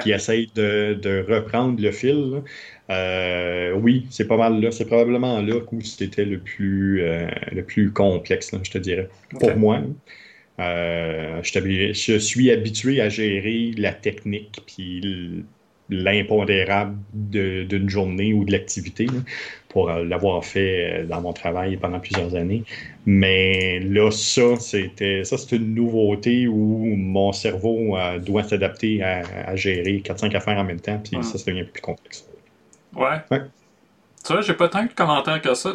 [0.00, 2.42] puis essayent de, de, reprendre le fil.
[2.90, 4.72] Euh, oui, c'est pas mal là.
[4.72, 7.02] C'est probablement là où c'était le plus
[7.52, 9.08] le plus complexe, je te dirais.
[9.38, 9.80] Pour moi.
[10.58, 15.44] je, je, suis habitué à gérer la technique puis
[15.90, 19.06] l'impondérable d'une journée ou de l'activité
[19.68, 22.64] pour euh, l'avoir fait euh, dans mon travail pendant plusieurs années.
[23.06, 29.56] Mais là, ça, c'était ça, c'est une nouveauté où mon cerveau euh, doit s'adapter à,
[29.56, 32.26] gérer 4-5 affaires en même temps, puis ça, ça devient plus complexe.
[32.94, 33.20] Ouais.
[33.30, 33.42] ouais.
[34.26, 35.74] Tu vois, j'ai pas tant de commentaires que ça.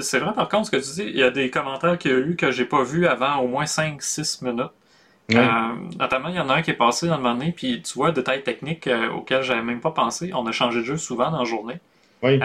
[0.00, 2.14] C'est vrai, par contre, ce que tu dis, il y a des commentaires qu'il y
[2.14, 4.70] a eu que j'ai pas vu avant au moins 5-6 minutes.
[5.30, 8.12] Notamment, il y en a un qui est passé dans le moment puis tu vois,
[8.12, 10.32] détails techniques auxquels j'avais même pas pensé.
[10.34, 11.78] On a changé de jeu souvent dans la journée.
[12.22, 12.40] Oui.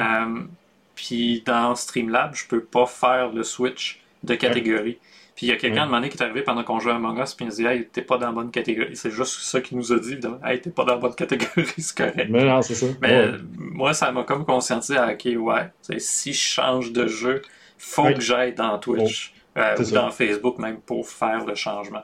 [0.96, 4.98] Puis dans Streamlab, je peux pas faire le switch de catégorie.
[5.40, 6.10] Puis il y a quelqu'un de ouais.
[6.10, 8.02] qui est arrivé pendant qu'on jouait à Among Us, puis il nous dit Hey, t'es
[8.02, 8.98] pas dans la bonne catégorie.
[8.98, 10.40] C'est juste ça qu'il nous a dit, évidemment.
[10.44, 12.28] Hey, t'es pas dans la bonne catégorie, c'est correct.
[12.30, 12.88] Mais non, c'est ça.
[13.02, 17.42] Mais moi, ça m'a comme conscientisé à OK, ouais, si je change de jeu,
[17.78, 22.04] faut que j'aille dans Twitch euh, ou dans Facebook même pour faire le changement.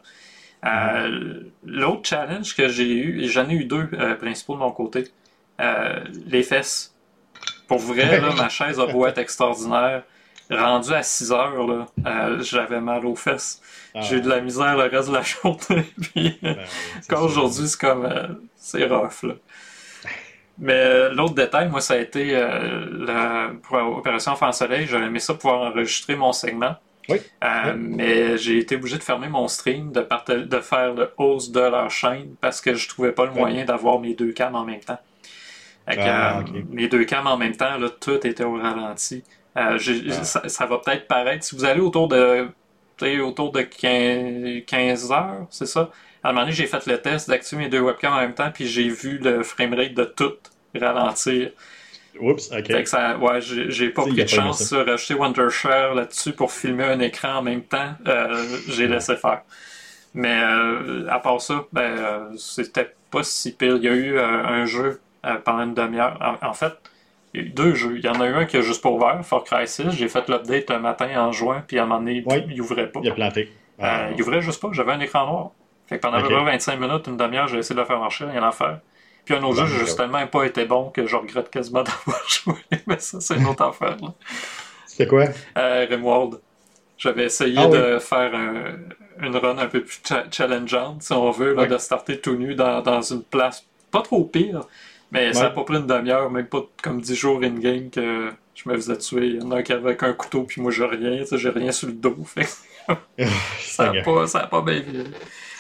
[0.66, 4.72] Euh, l'autre challenge que j'ai eu, et j'en ai eu deux euh, principaux de mon
[4.72, 5.06] côté,
[6.26, 6.96] les fesses.
[7.68, 10.04] Pour vrai, là, ma chaise a beau être extraordinaire.
[10.50, 13.62] Rendu à 6 heures, là, euh, j'avais mal aux fesses.
[13.96, 14.02] Ah.
[14.02, 15.86] J'ai eu de la misère le reste de la journée.
[16.02, 16.58] Puis, ben
[17.10, 18.06] quand aujourd'hui, c'est comme.
[18.06, 19.34] Euh, c'est rough, là.
[20.60, 24.86] Mais euh, l'autre détail, moi, ça a été la, pour l'opération Enfant Soleil.
[24.86, 26.76] J'aurais aimé ça pouvoir enregistrer mon segment.
[27.10, 27.18] Oui.
[27.78, 30.02] Mais j'ai été obligé de fermer mon stream, de,
[30.44, 34.00] de faire le hausse de leur chaîne parce que je trouvais pas le moyen d'avoir
[34.00, 35.00] mes deux cams en même temps.
[35.88, 39.24] Ah, euh, les deux cams en même temps, là, tout était au ralenti.
[39.58, 40.24] Euh, ah.
[40.24, 42.50] ça, va peut-être paraître, si vous allez autour de
[43.22, 45.92] autour de 15, heures, c'est ça?
[46.24, 48.50] À un moment donné, j'ai fait le test d'activer mes deux webcams en même temps,
[48.52, 50.34] puis j'ai vu le framerate de tout
[50.74, 51.52] ralentir.
[52.20, 52.88] Oups, ok.
[52.88, 57.38] ça, ouais, j'ai pas pris de chance de rajouter Wondershare là-dessus pour filmer un écran
[57.38, 57.94] en même temps.
[58.08, 59.42] Euh, j'ai laissé faire.
[60.14, 60.42] Mais
[61.10, 63.78] à part ça, ben, c'était pas si pire.
[63.78, 66.38] Il y a eu un jeu euh, pendant une demi-heure.
[66.44, 66.74] En, fait,
[67.34, 67.98] il y a eu deux jeux.
[67.98, 69.90] Il y en a eu un qui a juste pas ouvert, Far Cry 6.
[69.92, 73.00] J'ai fait l'update un matin en juin, puis à un moment donné, il ouvrait pas.
[73.02, 73.52] Il a planté.
[73.80, 74.10] Euh, ah.
[74.16, 74.70] il ouvrait juste pas.
[74.72, 75.52] J'avais un écran noir.
[75.88, 78.52] Fait que pendant 25 minutes, une demi-heure, j'ai essayé de le faire marcher, rien à
[78.52, 78.80] faire.
[79.26, 82.56] Puis un autre jeu, j'ai justement pas été bon que je regrette quasiment d'avoir joué.
[82.88, 83.98] Mais ça, c'est une autre affaire.
[84.86, 85.26] C'était quoi?
[85.58, 86.40] Euh, Rimworld.
[86.98, 88.32] J'avais essayé ah de faire
[89.20, 93.02] une run un peu plus challengeante, si on veut, de starter tout nu dans, dans
[93.02, 94.62] une place pas trop pire,
[95.12, 98.70] Mais ça n'a pas pris une demi-heure, même pas comme 10 jours in-game que je
[98.70, 99.28] me faisais tuer.
[99.28, 101.72] Il y en a qui avait avec un couteau, puis moi j'ai rien, j'ai rien
[101.72, 102.18] sur le dos.
[102.26, 102.48] Fait.
[103.60, 105.04] ça n'a pas, pas bien vu.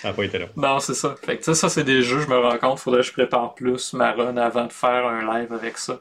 [0.05, 0.45] Ça n'a pas été là.
[0.55, 1.15] Non, c'est ça.
[1.23, 3.91] Fait que ça, c'est des jeux, je me rends compte, faudrait que je prépare plus
[3.93, 5.99] ma run avant de faire un live avec ça.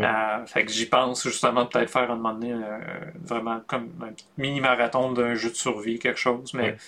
[0.00, 2.78] Euh, fait que j'y pense justement peut-être faire un moment donné euh,
[3.22, 6.78] vraiment comme un mini-marathon d'un jeu de survie, quelque chose, mais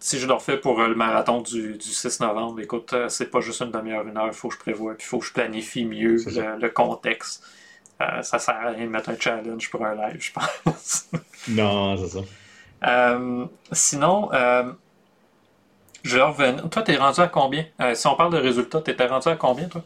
[0.00, 3.60] si je le refais pour euh, le marathon du, 6 novembre, écoute, c'est pas juste
[3.62, 5.84] une demi-heure, une heure, il faut que je prévoie, puis il faut que je planifie
[5.84, 6.16] mieux
[6.58, 7.44] le, contexte.
[8.00, 11.08] ça sert à rien de mettre un challenge pour un live, je pense.
[11.50, 13.20] non, c'est ça.
[13.70, 14.30] sinon,
[16.06, 16.68] je vais revenir.
[16.70, 17.64] Toi, t'es rendu à combien?
[17.94, 19.82] si on parle de résultats, t'étais rendu à combien, toi?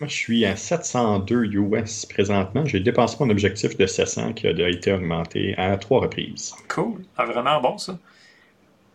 [0.00, 2.64] Moi, je suis à 702 US présentement.
[2.64, 6.54] J'ai dépassé mon objectif de 700 qui a été augmenté à trois reprises.
[6.68, 7.02] Cool.
[7.18, 7.98] Ah, vraiment bon, ça.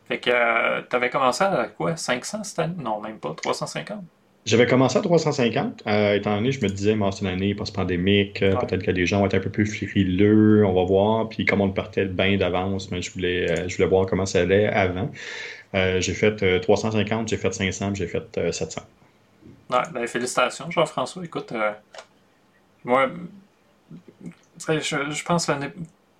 [0.08, 1.95] Fait que euh, tu avais commencé à quoi?
[1.95, 2.73] 500 cette année?
[2.78, 3.36] Non, même pas.
[3.36, 4.04] 350
[4.45, 8.41] J'avais commencé à 350, euh, étant donné, je me disais, moi, c'est une année post-pandémique,
[8.41, 11.30] euh, peut-être que les gens vont être un peu plus frileux, on va voir.
[11.30, 14.67] Puis comme on partait bien d'avance, mais je voulais, je voulais voir comment ça allait
[14.67, 15.12] avant.
[15.73, 18.82] J'ai fait 350, j'ai fait 500, j'ai fait 700.
[19.69, 21.25] Ouais, ben, félicitations, Jean-François.
[21.25, 21.71] Écoute, euh,
[22.84, 23.10] moi,
[24.60, 25.54] je, pense que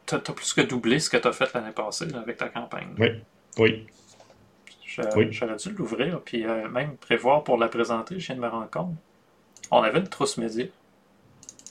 [0.05, 2.89] tu as, plus que doublé ce que tu as fait l'année passée avec ta campagne.
[2.97, 3.10] Oui,
[3.60, 3.88] oui.
[5.31, 8.69] J'aurais dû l'ouvrir, puis euh, même prévoir pour la présenter, je viens de me rendre
[8.69, 8.95] compte.
[9.69, 10.65] On avait une trousse média.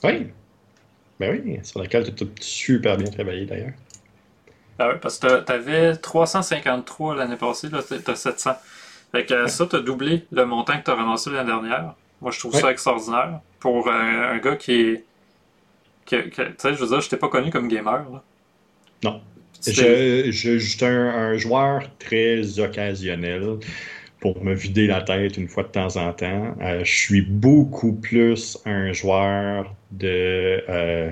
[0.03, 0.27] Oui.
[1.19, 3.73] Ben oui, sur laquelle tu as super bien travaillé d'ailleurs.
[4.77, 8.51] Ah oui, parce que tu avais 353 l'année passée, là, tu as 700.
[9.11, 11.95] Fait que ça, tu as doublé le montant que tu as ramassé l'année dernière.
[12.21, 15.03] Moi, je trouve ça extraordinaire pour un, gars qui est.
[16.05, 16.17] tu
[16.57, 18.05] sais, je veux dire, je t'ai pas connu comme gamer.
[18.11, 18.23] Là.
[19.03, 19.21] Non.
[19.65, 23.57] Je, je, suis un, joueur très occasionnel
[24.19, 26.55] pour me vider la tête une fois de temps en temps.
[26.61, 31.11] Euh, je suis beaucoup plus un joueur de, euh,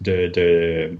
[0.00, 0.98] de, de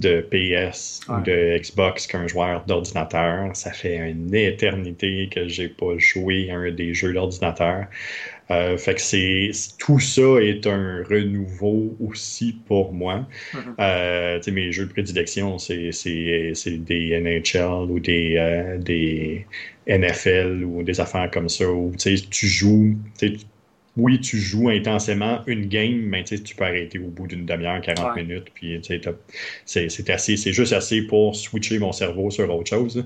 [0.00, 3.54] de PS ou de Xbox qu'un joueur d'ordinateur.
[3.54, 7.86] Ça fait une éternité que j'ai pas joué à un des jeux d'ordinateur.
[8.50, 13.26] Euh, fait que c'est tout ça est un renouveau aussi pour moi.
[13.52, 13.74] Mm-hmm.
[13.80, 19.46] Euh, mes jeux de prédilection, c'est des NHL ou des, euh, des
[19.88, 22.96] NFL ou des affaires comme ça où tu joues,
[23.96, 28.16] oui, tu joues intensément une game, mais tu peux arrêter au bout d'une demi-heure, 40
[28.16, 28.80] minutes, puis
[29.64, 33.04] c'est assez, c'est juste assez pour switcher mon cerveau sur autre chose.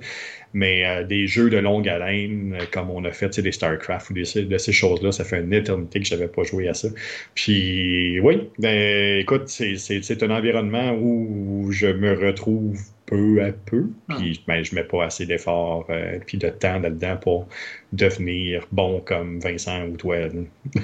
[0.53, 4.14] Mais euh, des jeux de longue haleine, euh, comme on a fait des StarCraft ou
[4.14, 6.88] des, de ces choses-là, ça fait une éternité que je n'avais pas joué à ça.
[7.37, 13.87] Puis oui, ben, écoute, c'est un environnement où je me retrouve peu à peu.
[14.09, 17.49] Puis ben, je mets pas assez d'efforts euh, puis de temps là-dedans pour
[17.92, 20.16] devenir bon comme Vincent ou toi.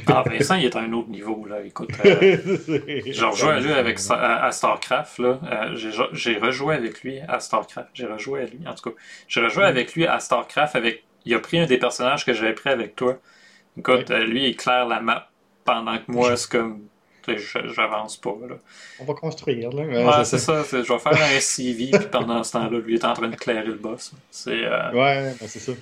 [0.08, 1.46] ah, Vincent, il est à un autre niveau.
[1.46, 1.62] Là.
[1.64, 2.36] Écoute, euh,
[3.06, 5.18] j'ai rejoué à lui avec, à, StarCraft.
[5.20, 5.40] Là.
[5.44, 7.90] Euh, j'ai rejoué avec lui à StarCraft.
[7.94, 8.96] J'ai rejoué à lui, en tout cas.
[9.28, 10.74] J'ai rejoué avec lui à StarCraft.
[10.74, 11.04] Avec...
[11.24, 13.18] Il a pris un des personnages que j'avais pris avec toi.
[13.78, 15.30] Écoute, lui, il éclaire la map
[15.64, 16.80] pendant que moi, c'est comme
[17.74, 18.34] j'avance pas.
[18.48, 18.56] Là.
[19.00, 19.70] On va construire.
[19.70, 19.84] Là.
[19.84, 20.62] Ouais, c'est ça.
[20.70, 23.66] Je vais faire un CV, puis pendant ce temps-là, lui est en train de clairer
[23.66, 24.12] le boss.
[24.30, 24.92] C'est, euh...
[24.92, 25.72] Ouais, ben, c'est ça.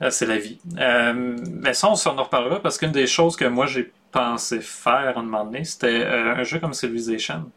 [0.00, 0.58] Ah, c'est la vie.
[0.78, 5.16] Euh, mais ça, on s'en reparlera parce qu'une des choses que moi j'ai pensé faire
[5.16, 7.50] à un moment donné, c'était euh, un jeu comme Civilization.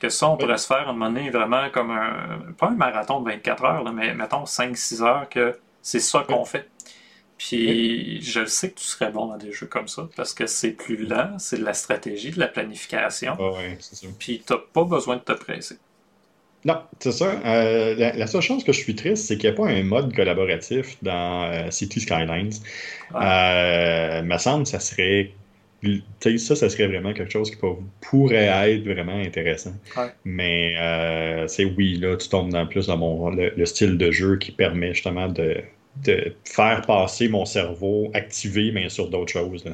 [0.00, 2.52] Que ça, on pourrait se faire à un moment donné vraiment comme un.
[2.56, 6.68] Pas un marathon de 24 heures, mais mettons 5-6 heures que c'est ça qu'on fait.
[7.38, 10.72] Puis je sais que tu serais bon dans des jeux comme ça parce que c'est
[10.72, 13.36] plus lent, c'est de la stratégie, de la planification.
[13.38, 14.08] Ah ouais, c'est ça.
[14.18, 15.78] Puis t'as pas besoin de te presser.
[16.64, 17.40] Non, c'est ça.
[17.44, 20.14] Euh, la, seule chose que je suis triste, c'est qu'il n'y a pas un mode
[20.14, 22.50] collaboratif dans euh, City Skylines.
[23.14, 25.30] Euh, me semble que ça serait.
[26.20, 27.56] Ça, ça serait vraiment quelque chose qui
[28.00, 29.74] pourrait être vraiment intéressant.
[30.24, 30.74] Mais
[31.46, 34.92] c'est oui, là, tu tombes dans plus dans mon, le style de jeu qui permet
[34.92, 35.62] justement de,
[36.04, 39.64] de faire passer mon cerveau activé, mais sur d'autres choses.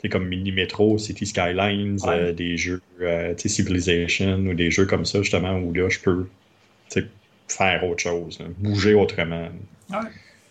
[0.00, 5.04] C'est comme Mini Metro, City Skylines, euh, des jeux euh, Civilization ou des jeux comme
[5.04, 6.26] ça, justement, où là, je peux
[7.48, 9.48] faire autre chose, bouger autrement.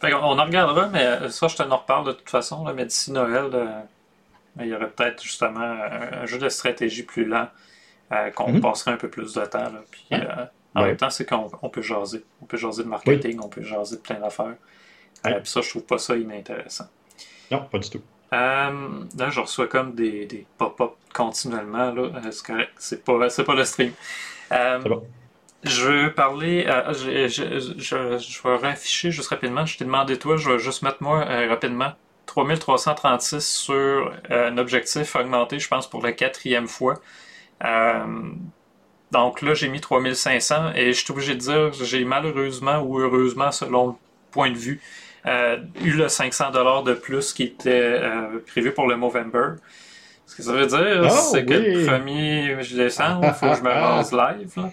[0.01, 0.07] on
[0.39, 2.65] en regardera, mais ça, je te en reparle de toute façon.
[2.73, 3.81] mais d'ici Noël, euh,
[4.61, 7.49] il y aurait peut-être justement un, jeu de stratégie plus lent
[8.35, 8.61] qu'on mm-hmm.
[8.61, 9.71] passerait un peu plus de temps.
[9.91, 10.07] Puis,
[10.73, 12.23] en même temps, c'est qu'on peut jaser.
[12.41, 14.55] On peut jaser de marketing, on peut jaser de plein d'affaires.
[15.25, 16.85] Euh, puis ça, je trouve pas ça inintéressant.
[17.51, 18.01] Non, pas du tout.
[18.33, 21.93] Euh, là, je reçois comme des, des pop-up continuellement.
[21.95, 22.71] Euh, c'est correct.
[22.77, 23.91] C'est pas, pas le stream.
[24.51, 25.03] Bon.
[25.63, 26.65] Je veux parler.
[26.89, 29.65] je, je, je, vais réafficher juste rapidement.
[29.65, 31.93] Je t'ai demandé, toi, je vais juste mettre moi rapidement
[32.27, 36.95] 3336 sur un objectif augmenté, je pense, pour la quatrième fois.
[39.11, 43.51] donc là, j'ai mis 3500 et je suis obligé de dire, j'ai malheureusement ou heureusement,
[43.51, 43.93] selon le
[44.29, 44.81] point de vue,
[45.83, 46.51] eu le 500
[46.83, 47.99] de plus qui était
[48.47, 49.55] prévu pour le Movember.
[50.27, 53.61] Ce que ça veut dire, Ah, c'est que le premier décembre, il faut que je
[53.61, 54.51] me rase live.
[54.57, 54.71] Là.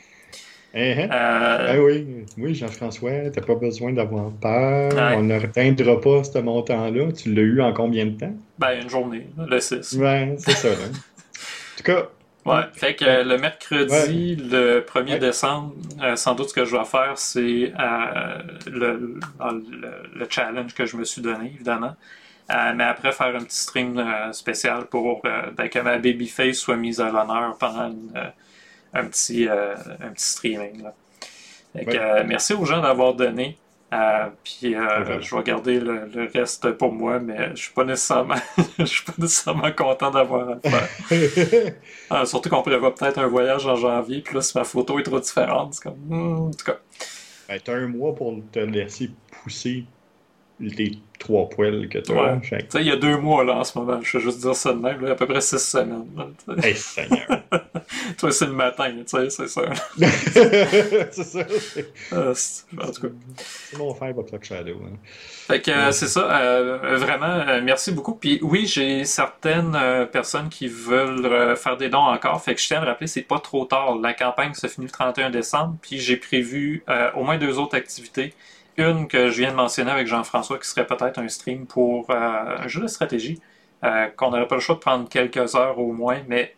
[0.74, 1.08] Hein, hein?
[1.12, 2.06] Euh, Ah oui,
[2.38, 4.94] oui, Jean-François, t'as pas besoin d'avoir peur.
[4.94, 5.14] Ouais.
[5.16, 7.12] On n'atteindra pas ce montant-là.
[7.12, 8.34] Tu l'as eu en combien de temps?
[8.58, 9.92] ben, une journée, le 6.
[9.98, 10.68] Ouais, c'est ça.
[10.68, 10.74] là.
[11.74, 12.08] En tout cas,
[12.44, 15.18] Ouais, fait que euh, le mercredi, le 1er Ouais.
[15.18, 20.74] décembre, euh, sans doute ce que je vais faire, c'est euh, le, le, le challenge
[20.74, 21.94] que je me suis donné, évidemment.
[22.52, 26.56] Euh, mais après, faire un petit stream euh, spécial pour euh, ben, que ma babyface
[26.58, 28.12] soit mise à l'honneur pendant une,
[28.94, 30.82] un, petit, euh, un petit streaming.
[30.82, 30.94] Là.
[31.74, 31.98] Fait que, Ouais.
[31.98, 33.61] euh, merci aux gens d'avoir donné.
[33.92, 35.20] Euh, puis euh, Ouais.
[35.20, 38.36] je vais garder le, le reste pour moi, mais je suis pas nécessairement
[38.78, 41.74] je suis pas nécessairement content d'avoir à le faire.
[42.10, 45.02] Ah, surtout qu'on prévoit peut-être un voyage en janvier, puis là, si ma photo est
[45.02, 45.98] trop différente, c'est comme.
[46.08, 46.78] hmm, en tout cas.
[47.48, 49.84] ben, t'as un mois pour te laisser pousser
[50.62, 51.98] les trois poils que.
[52.12, 52.62] Ouais.
[52.70, 54.00] Tu il y a deux mois, là, en ce moment.
[54.02, 55.58] Je vais juste dire ça de même, là, il y a à peu près six
[55.58, 56.06] semaines.
[56.62, 57.42] Hey, Seigneur!
[58.18, 59.62] Toi, c'est le matin, tu sais, c'est ça.
[59.98, 61.40] c'est ça.
[62.12, 62.34] Euh,
[62.80, 63.08] en tout cas.
[63.36, 64.80] c'est mon frère Clock Shadow.
[64.84, 64.96] hein.
[65.46, 68.14] Fait que euh, c'est ça, euh, vraiment, euh, merci beaucoup.
[68.14, 69.76] Puis oui, j'ai certaines
[70.12, 72.42] personnes qui veulent faire des dons encore.
[72.42, 73.96] Fait que je tiens à le rappeler, c'est pas trop tard.
[73.96, 76.84] La campagne se finit le 31 décembre, puis j'ai prévu
[77.16, 78.34] au moins deux autres activités.
[78.76, 82.14] Une que je viens de mentionner avec Jean-François, qui serait peut-être un stream pour euh,
[82.58, 83.40] un jeu de stratégie,
[83.84, 86.54] euh, qu'on n'aurait pas le choix de prendre quelques heures au moins, mais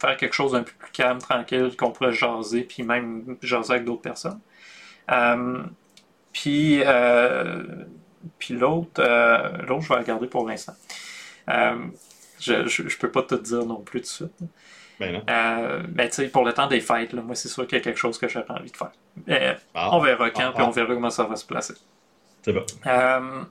[0.00, 3.84] faire quelque chose d'un peu plus calme, tranquille, qu'on pourrait jaser, puis même jaser avec
[3.84, 4.40] d'autres personnes.
[5.10, 5.62] Euh,
[6.32, 7.62] puis euh,
[8.38, 10.74] puis l'autre, euh, l'autre, je vais la garder pour l'instant.
[12.38, 14.32] Je, je, je peux pas te dire non plus tout de suite.
[15.00, 15.84] Ben non.
[15.94, 17.84] Mais tu sais, pour le temps des fêtes, là, moi, c'est sûr qu'il y a
[17.84, 18.92] quelque chose que j'aurais envie de faire.
[19.74, 20.68] Ah, on verra quand, Ah, puis ah.
[20.68, 21.74] on verra comment ça va se placer.
[22.42, 22.64] c'est bon.
[22.86, 23.42] Euh,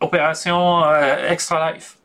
[0.00, 1.96] opération euh, Extra Life.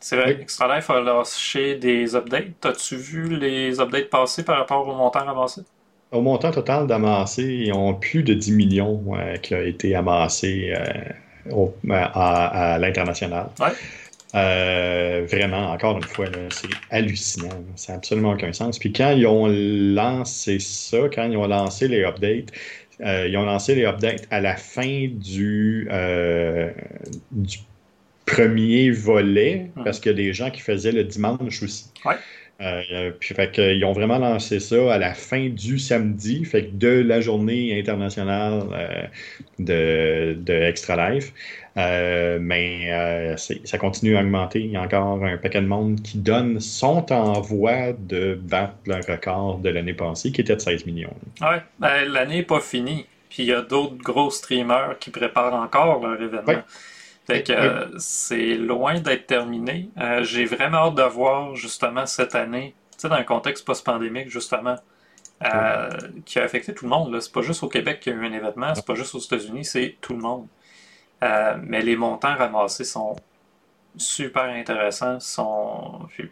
[0.00, 0.42] C'est vrai, Oui.
[0.42, 2.64] Extra Life a lâché des updates.
[2.66, 5.62] As-tu vu les updates passés par rapport au montant ramassé?
[6.10, 10.74] Au montant total d'amassés, ils ont plus de 10 millions euh, qui a été amassé
[10.76, 13.48] euh, au- à, à l'international.
[13.60, 13.68] Ouais.
[14.34, 17.50] Euh, vraiment, encore une fois, c'est hallucinant.
[17.76, 18.78] Ça n'a absolument aucun sens.
[18.78, 22.50] Puis quand ils ont lancé ça, quand ils ont lancé les updates,
[23.00, 26.70] euh, ils ont lancé les updates à la fin du, euh,
[27.30, 27.58] du
[28.24, 31.90] premier volet, parce qu'il y a des gens qui faisaient le dimanche aussi.
[32.04, 32.16] Ouais.
[32.60, 36.66] Euh, puis fait que, ils ont vraiment lancé ça à la fin du samedi, fait
[36.66, 39.02] que de la journée internationale euh,
[39.58, 41.32] de, de Extra Life.
[41.76, 44.60] Euh, mais euh, ça continue à augmenter.
[44.60, 48.74] Il y a encore un paquet de monde qui donne, sont en voie de battre
[48.86, 51.14] le record de l'année passée, qui était de 16 millions.
[51.40, 53.06] Ouais, ben, l'année n'est pas finie.
[53.30, 56.46] Puis il y a d'autres gros streamers qui préparent encore leur événement.
[56.46, 56.62] Ouais.
[57.34, 57.58] Fait que Ouais.
[57.58, 59.90] euh, c'est loin d'être terminé.
[59.98, 64.28] Euh, J'ai vraiment hâte de voir justement cette année, tu sais, dans un contexte post-pandémique,
[64.30, 64.76] justement,
[65.44, 65.88] euh,
[66.24, 67.12] qui a affecté tout le monde.
[67.12, 67.20] là.
[67.20, 69.20] C'est pas juste au Québec qu'il y a eu un événement, c'est pas juste aux
[69.20, 70.46] États-Unis, c'est tout le monde.
[71.62, 73.16] Mais les montants ramassés sont
[73.96, 75.20] super intéressants.
[75.20, 76.06] Sont...
[76.08, 76.30] Puis,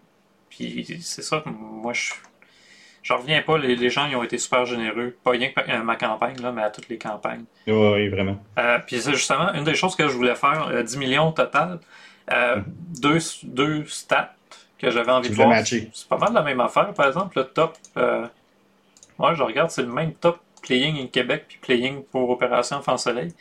[0.48, 2.12] puis c'est ça, que moi je
[3.02, 5.16] J'en reviens pas, les, les gens ils ont été super généreux.
[5.24, 7.44] Pas rien que à ma campagne, là, mais à toutes les campagnes.
[7.66, 8.36] Oui, oui, vraiment.
[8.58, 11.32] Euh, puis c'est justement une des choses que je voulais faire, euh, 10 millions au
[11.32, 11.80] total.
[12.32, 12.60] Euh,
[13.00, 14.34] deux, deux stats
[14.78, 15.52] que j'avais envie Tu de voir.
[15.66, 17.76] C'est pas mal la même affaire, par exemple, le top.
[17.96, 18.26] Euh,
[19.18, 22.96] moi, je regarde, c'est le même top playing in Québec puis playing pour Opération Enfant
[22.98, 23.32] Soleil.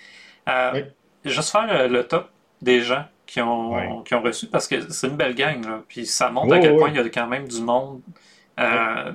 [0.47, 0.83] Euh, Oui.
[1.25, 2.29] Juste faire euh, le top
[2.61, 4.03] des gens qui ont, Oui.
[4.05, 5.63] qui ont reçu parce que c'est une belle gang.
[5.65, 8.01] Là, puis ça montre à quel point il y a quand même du monde
[8.59, 9.11] euh,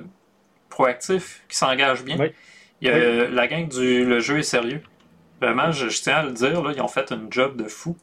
[0.75, 2.17] proactif qui s'engage bien.
[2.19, 2.31] Oui.
[2.81, 4.83] Il y a euh, la gang du Le jeu est sérieux.
[5.41, 7.97] Vraiment, je, je tiens à le dire, là, ils ont fait une job de fou.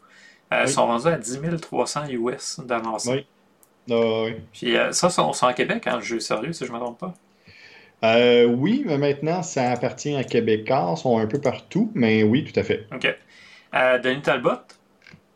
[0.53, 3.11] Euh, Ils sont rendus à 10 300 US d'avancée.
[3.11, 3.27] Oui.
[3.89, 4.37] Oui.
[4.53, 6.77] Puis euh, ça, on c'est en Québec, hein, le jeu est sérieux, si je ne
[6.77, 7.15] me trompe pas.
[8.05, 12.45] Euh, oui, mais maintenant, ça appartient à Québécois, ils sont un peu partout, mais oui,
[12.45, 12.89] tout à fait.
[12.95, 13.07] OK.
[13.75, 14.61] Euh, Denis Talbot,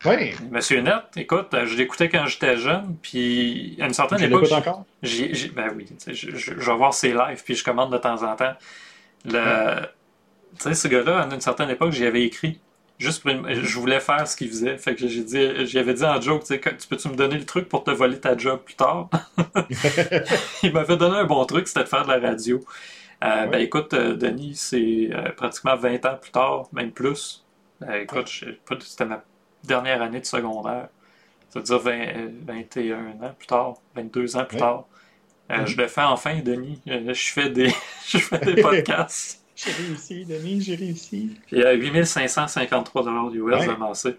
[0.07, 4.43] Oui, Monsieur Net, écoute, je l'écoutais quand j'étais jeune, puis à une certaine époque.
[4.53, 4.85] encore?
[5.03, 7.93] j'ai- j'ai- ben oui, tu sais, je, je- vais voir ses lives, puis je commande
[7.93, 8.55] de temps en temps.
[9.25, 9.83] Le,
[10.59, 12.61] tu sais, ce gars-là, à une certaine époque, j'y avais écrit.
[12.99, 14.79] Juste pour une- je voulais faire ce qu'il faisait.
[14.79, 17.37] Fait que j'ai dit, j'y avais dit en joke, tu sais, tu peux-tu me donner
[17.37, 19.11] le truc pour te voler ta job plus tard?
[20.63, 22.65] Il m'avait donné un bon truc, c'était de faire de la radio.
[23.25, 27.45] Euh, Ben écoute, euh, Denis, c'est euh, pratiquement 20 ans plus tard, même plus.
[27.83, 29.23] Euh, écoute, c'était ma
[29.67, 30.89] dernière année de secondaire.
[31.51, 31.81] ça veut dire
[32.47, 34.85] 21 ans plus tard, 22 ans plus tard.
[35.51, 35.67] Mm-hmm.
[35.67, 36.81] Je le fais enfin, Denis.
[36.87, 37.69] Je fais des,
[38.07, 39.43] je fais des podcasts.
[39.57, 41.31] J'ai réussi, Denis, j'ai réussi.
[41.47, 44.17] Puis a 8553 US amassés.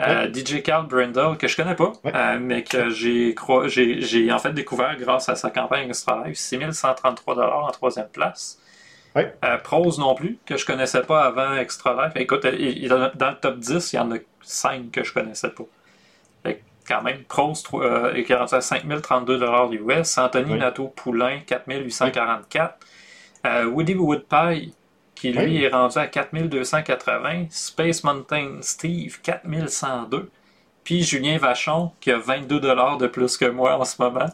[0.00, 3.34] Euh, DJ Carl Brindle, que je connais pas, euh, mais que j'ai,
[3.66, 8.60] j'ai, en fait découvert grâce à sa campagne Extra Life, 6133 en troisième place.
[9.16, 9.34] Ouais.
[9.44, 12.12] Euh, Prose non plus, que je connaissais pas avant Extra Life.
[12.16, 14.18] Écoute, dans le top 10, il y en a
[14.48, 15.64] 5 que je connaissais pas.
[16.86, 17.64] quand même, Prose
[18.14, 19.42] est rendu à 5032
[19.72, 20.18] US.
[20.18, 22.78] Anthony Nato Poulain, 4844.
[23.66, 24.72] Woody Woodpie,
[25.14, 27.46] qui lui est rendu à 4280.
[27.50, 30.30] Space Mountain Steve, 4102.
[30.84, 34.30] Puis Julien Vachon, qui a 22 de plus que moi en ce moment,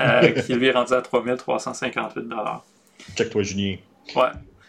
[0.00, 2.24] euh, qui lui est rendu à 3358
[3.16, 3.76] Check-toi, Julien.
[4.14, 4.28] Ouais.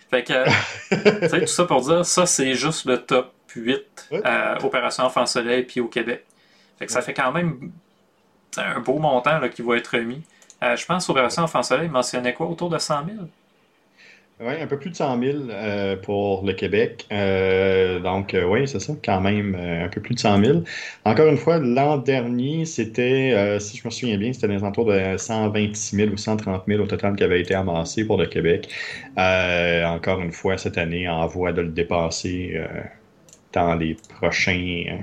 [0.09, 0.45] Fait que,
[0.89, 5.25] tu sais, tout ça pour dire, ça, c'est juste le top 8 euh, Opération Enfant
[5.25, 6.25] Soleil puis au Québec.
[6.77, 7.71] Fait que ça fait quand même
[8.57, 10.23] un beau montant là, qui va être remis.
[10.63, 12.47] Euh, je pense Opération Enfant Soleil mentionnait quoi?
[12.47, 13.27] Autour de 100 000
[14.41, 17.05] oui, un peu plus de 100 000 euh, pour le Québec.
[17.11, 20.59] Euh, donc, euh, oui, c'est ça, quand même, un peu plus de 100 000.
[21.03, 25.17] Encore une fois, l'an dernier, c'était, si je me souviens bien, c'était les entours de
[25.17, 28.69] 126 000 ou 130 000 au total qui avait été amassé pour le Québec.
[29.17, 32.61] encore une fois, cette année, en voie de le dépasser
[33.65, 34.99] dans les prochains.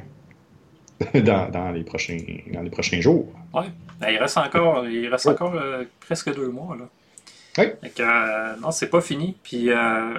[1.14, 2.18] dans, les prochains
[2.52, 3.28] dans les prochains jours.
[3.52, 3.64] Oui,
[4.00, 5.52] ben, il reste encore, il reste encore
[6.00, 6.76] presque deux mois.
[6.76, 6.84] Là.
[7.58, 7.66] Oui.
[8.00, 9.36] Euh, non, c'est pas fini.
[9.42, 10.14] Puis, euh,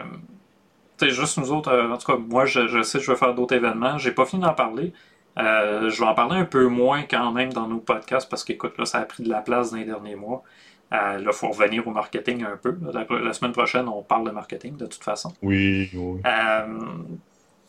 [1.02, 3.56] juste nous autres, euh, en tout cas, moi, je, sais que je vais faire d'autres
[3.56, 3.98] événements.
[3.98, 4.94] J'ai pas fini d'en parler.
[5.38, 8.78] Euh, je vais en parler un peu moins quand même dans nos podcasts parce qu'écoute,
[8.78, 10.44] là, ça a pris de la place dans les derniers mois.
[10.92, 12.76] là, il faut revenir au marketing un peu.
[12.92, 15.32] La, semaine prochaine, on parle de marketing de toute façon.
[15.44, 16.22] Oui, oui.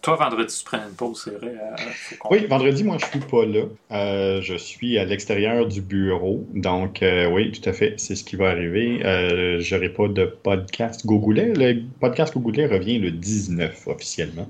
[0.00, 1.54] Toi, vendredi, tu prends une pause, c'est vrai.
[1.56, 3.64] Euh, oui, vendredi, moi, je suis pas là.
[3.90, 6.46] Euh, je suis à l'extérieur du bureau.
[6.54, 9.00] Donc, euh, oui, tout à fait, c'est ce qui va arriver.
[9.04, 11.52] Euh, J'aurai pas de podcast Gogoulet.
[11.52, 14.48] Le podcast Gogoulet revient le 19 officiellement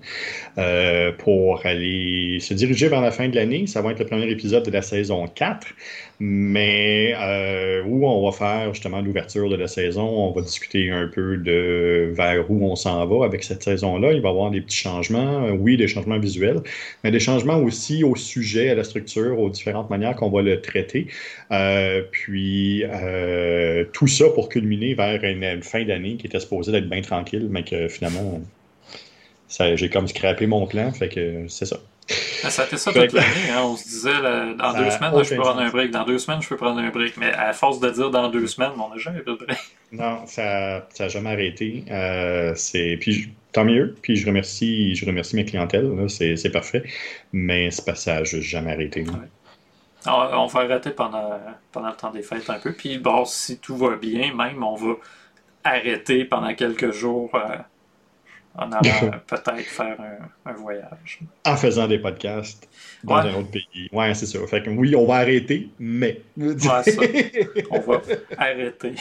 [1.19, 3.67] pour aller se diriger vers la fin de l'année.
[3.67, 5.67] Ça va être le premier épisode de la saison 4
[6.21, 7.15] mais
[7.87, 12.11] où on va faire justement l'ouverture de la saison, on va discuter un peu de
[12.13, 14.13] vers où on s'en va avec cette saison-là.
[14.13, 16.61] Il va y avoir des petits changements, euh, oui, des changements visuels,
[17.05, 20.61] mais des changements aussi au sujet, à la structure, aux différentes manières qu'on va le
[20.61, 21.09] traiter.
[21.51, 26.89] Euh, puis euh, tout ça pour culminer vers une, fin d'année qui était supposée d'être
[26.89, 28.41] bien tranquille, mais que finalement,
[29.49, 31.79] j'ai comme scrappé mon plan, fait que c'est ça.
[32.45, 33.51] Ah, ça a été ça toute l'année.
[33.51, 33.63] Hein.
[33.65, 34.21] On se disait,
[34.57, 35.91] dans deux semaines, je peux prendre un break.
[35.91, 37.17] Dans deux semaines, je peux prendre un break.
[37.17, 39.59] Mais à force de dire dans deux semaines, on n'a jamais pris de break.
[39.93, 41.85] Non, ça n'a jamais arrêté.
[41.91, 42.55] Euh,
[43.01, 43.95] puis tant mieux.
[44.03, 46.09] Puis je remercie, je remercie mes clientèles.
[46.09, 46.85] C'est parfait.
[47.33, 49.05] Mais c'est pas ça n'a jamais arrêté.
[50.07, 51.41] on va arrêter pendant,
[51.73, 52.73] pendant le temps des fêtes un peu.
[52.73, 54.95] Puis bon, si tout va bien, même, on va
[55.65, 57.31] arrêter pendant quelques jours.
[57.35, 57.57] Euh,
[58.59, 59.97] en allant peut-être faire
[60.45, 61.21] un, voyage.
[61.47, 62.69] En faisant des podcasts
[63.05, 63.89] dans un autre pays.
[63.93, 64.39] Ouais, c'est ça.
[64.47, 66.23] Fait que oui, on va arrêter, mais.
[66.37, 66.83] ouais, ça.
[67.71, 68.03] On va
[68.37, 68.95] arrêter.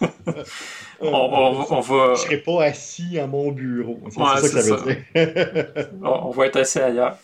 [1.00, 2.14] on, on, va...
[2.14, 4.00] Je serai pas assis à mon bureau.
[4.10, 5.88] C'est ça que ça veut dire.
[6.02, 7.16] on va être assis ailleurs.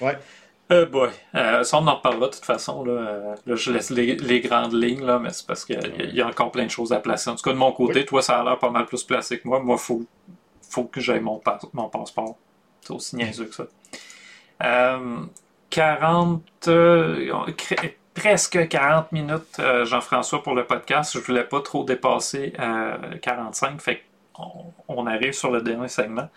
[0.00, 0.16] Ouais.
[0.70, 1.08] Euh, boy.
[1.34, 2.84] Euh, ça, on en reparlera de toute façon.
[2.84, 5.80] Là, euh, là je laisse les, les, grandes lignes, là, mais c'est parce qu'il
[6.10, 7.30] y, y, a encore plein de choses à placer.
[7.30, 9.48] En tout cas, de mon côté, toi, ça a l'air pas mal plus placé que
[9.48, 9.60] moi.
[9.60, 10.04] Moi, il faut
[10.68, 11.40] faut que j'aille mon,
[11.72, 12.36] mon passeport.
[12.80, 13.64] C'est aussi niaiseux que ça.
[15.70, 21.12] 40, euh, euh, presque 40 minutes, euh, Jean-François, pour le podcast.
[21.14, 22.52] Je voulais pas trop dépasser
[23.22, 24.02] 45, fait
[24.86, 26.28] on arrive sur le dernier segment.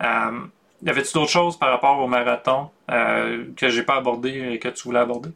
[0.00, 4.84] y avait-tu d'autres choses par rapport au marathon que j'ai pas abordé et que tu
[4.84, 5.30] voulais aborder?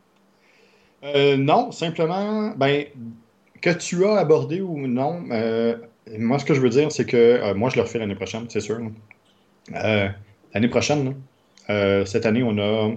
[1.36, 2.86] non, simplement, ben,
[3.62, 5.22] que tu as abordé ou non,
[6.18, 8.46] moi, ce que je veux dire, c'est que euh, moi, je le refais l'année prochaine,
[8.48, 8.78] c'est sûr.
[9.74, 10.08] Euh,
[10.54, 11.16] l'année prochaine,
[11.70, 12.94] euh, cette année, on a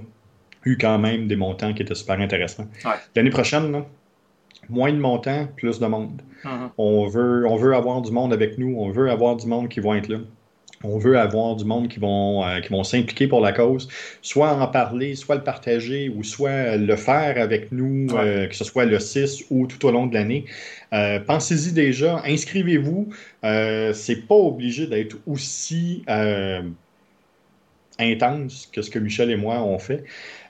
[0.66, 2.68] eu quand même des montants qui étaient super intéressants.
[3.16, 3.84] L'année prochaine,
[4.70, 6.22] moins de montants, plus de monde.
[6.44, 6.70] Mm-hmm.
[6.78, 9.80] on, veut, on veut avoir du monde avec nous, on veut avoir du monde qui
[9.80, 10.18] vont être là
[10.84, 13.88] on veut avoir du monde qui vont, euh, qui vont s'impliquer pour la cause,
[14.22, 18.64] soit en parler, soit le partager, ou soit le faire avec nous, euh, que ce
[18.64, 20.46] soit le 6 ou tout au long de l'année.
[20.94, 23.10] Euh, pensez-y déjà, inscrivez-vous.
[23.94, 26.04] c'est pas obligé d'être aussi
[28.00, 30.04] intense que ce que Michel et moi ont fait,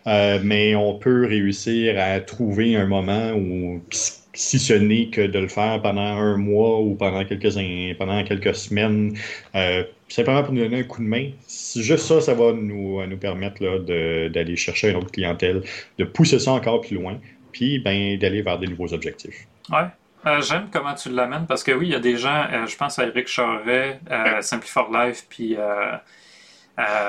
[0.06, 3.82] mais on peut réussir à trouver un moment où,
[4.34, 7.54] si ce n'est que de le faire pendant un mois ou pendant quelques,
[7.98, 9.18] pendant quelques semaines,
[9.56, 11.32] euh, simplement pour nous donner un coup de main.
[11.48, 13.60] Juste ça, ça va nous, nous permettre
[14.30, 15.64] d'aller chercher une autre clientèle,
[15.98, 17.20] de pousser ça encore plus loin,
[17.52, 19.48] puis ben, d'aller vers des nouveaux objectifs.
[19.70, 19.88] Ouais.
[20.26, 21.48] Euh, j'aime comment tu l'amènes?
[21.48, 24.42] Parce que oui, il y a des gens, euh, je pense à Eric Charret, euh,
[24.42, 25.58] Simplify Life, puis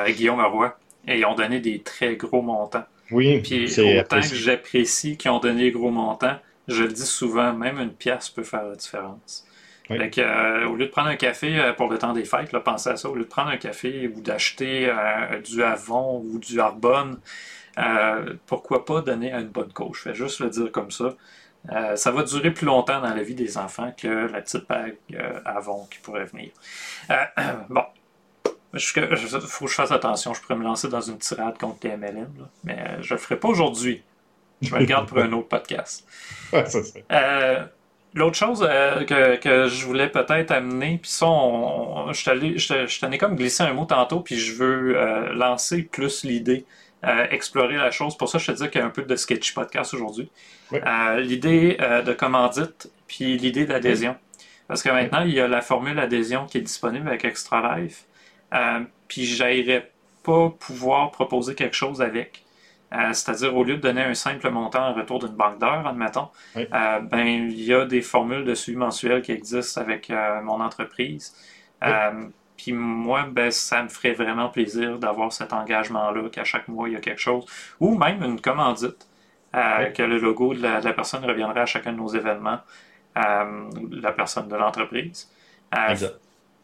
[0.08, 2.84] Guillaume Roy, et ils ont donné des très gros montants.
[3.10, 3.66] Oui, puis
[3.98, 6.38] autant que j'apprécie qu'ils ont donné des gros montants,
[6.68, 9.46] je le dis souvent, même une pièce peut faire la différence.
[9.90, 13.08] au lieu de prendre un café pour le temps des fêtes, là, pensez à ça,
[13.08, 14.92] au lieu de prendre un café ou d'acheter
[15.44, 17.18] du Avon ou du Arbonne,
[18.46, 19.98] pourquoi pas donner à une bonne cause?
[20.02, 21.14] Je vais juste le dire comme ça.
[21.70, 24.96] Euh, ça va durer plus longtemps dans la vie des enfants que la petite bague
[25.14, 26.50] euh, Avon qui pourrait venir.
[27.10, 27.24] Euh,
[27.68, 27.84] bon.
[28.74, 30.32] Il faut que je fasse attention.
[30.32, 33.36] Je pourrais me lancer dans une tirade contre les MLM, mais je ne le ferai
[33.36, 34.02] pas aujourd'hui.
[34.62, 36.06] Je me le garde pour un autre podcast.
[38.14, 43.72] L'autre chose que, je voulais peut-être amener, puis ça, je t'en ai comme glissé un
[43.72, 46.66] mot tantôt, puis je veux lancer plus l'idée
[47.30, 48.16] explorer la chose.
[48.16, 50.30] Pour ça, je te dis qu'il y a un peu de sketchy podcast aujourd'hui.
[50.74, 54.16] Euh, l'idée euh, de commandite, puis l'idée d'adhésion.
[54.68, 58.04] Parce que maintenant, il y a la formule adhésion qui est disponible avec Extra Life.
[58.54, 59.90] Euh, puis j'aimerais
[60.22, 62.41] pas pouvoir proposer quelque chose avec.
[63.12, 67.26] C'est-à-dire, au lieu de donner un simple montant en retour d'une banque d'heures, admettons, ben,
[67.26, 70.12] il y a des formules de suivi mensuel qui existent avec
[70.42, 71.34] mon entreprise.
[72.56, 76.92] Puis moi, ben, ça me ferait vraiment plaisir d'avoir cet engagement-là, qu'à chaque mois, il
[76.92, 77.44] y a quelque chose.
[77.80, 79.08] Ou même une commandite,
[79.54, 82.60] euh, que le logo de la, personne reviendrait à chacun de nos événements,
[83.18, 85.30] euh, la personne de l'entreprise.
[85.74, 85.94] Euh,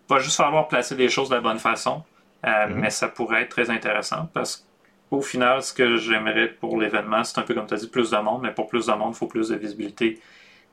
[0.08, 2.02] va juste falloir placer les choses de la bonne façon,
[2.46, 2.74] euh, mm-hmm.
[2.74, 4.66] mais ça pourrait être très intéressant parce
[5.08, 8.10] qu'au final, ce que j'aimerais pour l'événement, c'est un peu comme tu as dit, plus
[8.10, 10.20] de monde, mais pour plus de monde, il faut plus de visibilité,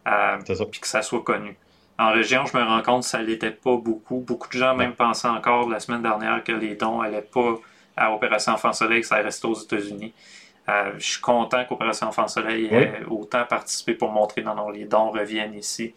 [0.03, 1.57] puis que ça soit connu.
[1.97, 4.19] En région, je me rends compte que ça l'était pas beaucoup.
[4.19, 7.55] Beaucoup de gens même pensaient encore la semaine dernière que les dons n'allaient pas
[7.95, 10.13] à Opération Enfant Soleil, que ça restait aux États-Unis.
[10.67, 14.85] Euh, je suis content qu'Opération Enfant Soleil ait autant participé pour montrer non, non, les
[14.85, 15.93] dons reviennent ici.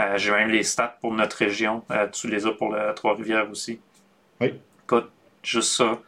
[0.00, 1.84] Euh, j'ai même les stats pour notre région.
[1.90, 3.80] Euh, tu les as pour le Trois-Rivières aussi.
[4.40, 4.54] Oui.
[4.84, 5.10] Écoute,
[5.42, 5.98] juste ça,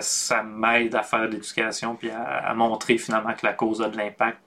[0.00, 3.96] ça m'aide à faire de l'éducation puis à, montrer finalement que la cause a de
[3.96, 4.38] l'impact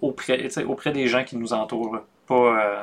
[0.00, 2.00] auprès, auprès des gens qui nous entourent.
[2.26, 2.82] Pas,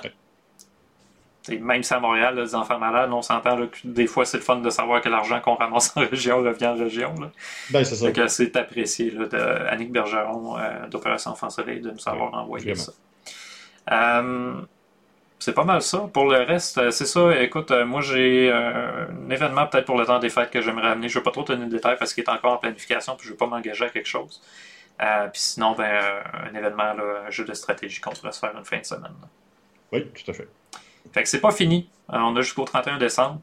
[1.58, 4.58] même si à Montréal, les enfants malades, on s'entend que des fois, c'est le fun
[4.58, 7.16] de savoir que l'argent qu'on ramasse en région revient en région.
[7.72, 8.28] Ben, c'est ça.
[8.28, 12.92] c'est apprécié là, de Annick Bergeron euh, d'Opération Enfant Soleil de nous avoir envoyé ça.
[15.40, 16.10] Euh, c'est pas mal ça.
[16.14, 17.42] Pour le reste, euh, c'est ça.
[17.42, 21.10] Écoute, moi j'ai un événement peut-être pour le temps des fêtes que j'aimerais amener.
[21.10, 23.26] Je ne veux pas trop tenir de détails parce qu'il est encore en planification puis
[23.26, 24.42] je ne veux pas m'engager à quelque chose.
[25.00, 26.02] puis sinon, ben,
[26.34, 26.94] un événement,
[27.28, 29.16] un jeu de stratégie qu'on pourrait se faire une fin de semaine.
[29.92, 30.48] Oui, tout à fait.
[31.12, 31.90] Fait que c'est pas fini.
[32.14, 33.42] Euh, on a jusqu'au 31 décembre.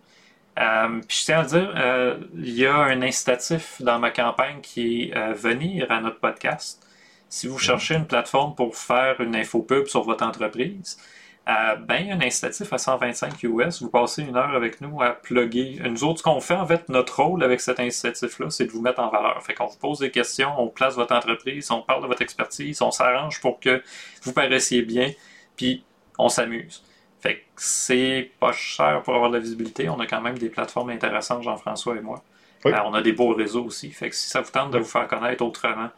[0.59, 4.61] Euh, puis je tiens à dire, euh, il y a un incitatif dans ma campagne
[4.63, 6.83] qui est venir à notre podcast.
[7.29, 10.99] Si vous cherchez une plateforme pour faire une infopub sur votre entreprise,
[11.47, 13.83] ben, y a un incitatif à 125 US.
[13.83, 15.81] Vous passez une heure avec nous à plugger.
[15.85, 18.83] Nous autres, ce qu'on fait, en fait, notre rôle avec cet incitatif-là, c'est de vous
[18.83, 19.41] mettre en valeur.
[19.43, 22.83] Fait qu'on vous pose des questions, on place votre entreprise, on parle de votre expertise,
[22.83, 23.83] on s'arrange pour que
[24.23, 25.13] vous paraissiez bien,
[25.57, 25.85] puis
[26.19, 26.83] on s'amuse.
[27.21, 29.89] Fait que c'est pas cher pour avoir de la visibilité.
[29.89, 32.23] On a quand même des plateformes intéressantes, Jean-François et moi.
[32.67, 33.91] Euh, on a des beaux réseaux aussi.
[33.91, 35.91] Fait que si ça vous tente de vous faire connaître autrement,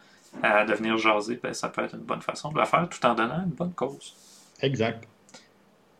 [0.42, 3.14] à devenir jaser, ben, ça peut être une bonne façon de la faire tout en
[3.14, 4.14] donnant une bonne cause.
[4.60, 5.04] Exact.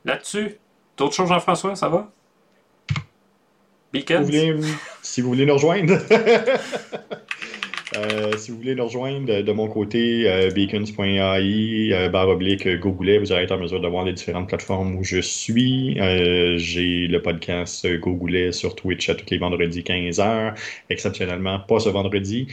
[0.09, 0.56] Là-dessus,
[0.96, 2.11] d'autres choses, Jean-François, ça va?
[3.92, 4.26] Beacons?
[5.02, 5.98] si vous voulez nous rejoindre.
[7.96, 13.16] Euh, si vous voulez nous rejoindre de, mon côté, euh, beacons.ai, euh, barre oblique, Gogoulet,
[13.16, 15.94] vous allez être en mesure de voir les différentes plateformes où je suis.
[16.59, 20.54] J'ai le podcast Gogoulet sur Twitch à tous les vendredis 15h,
[20.90, 22.48] exceptionnellement pas ce vendredi.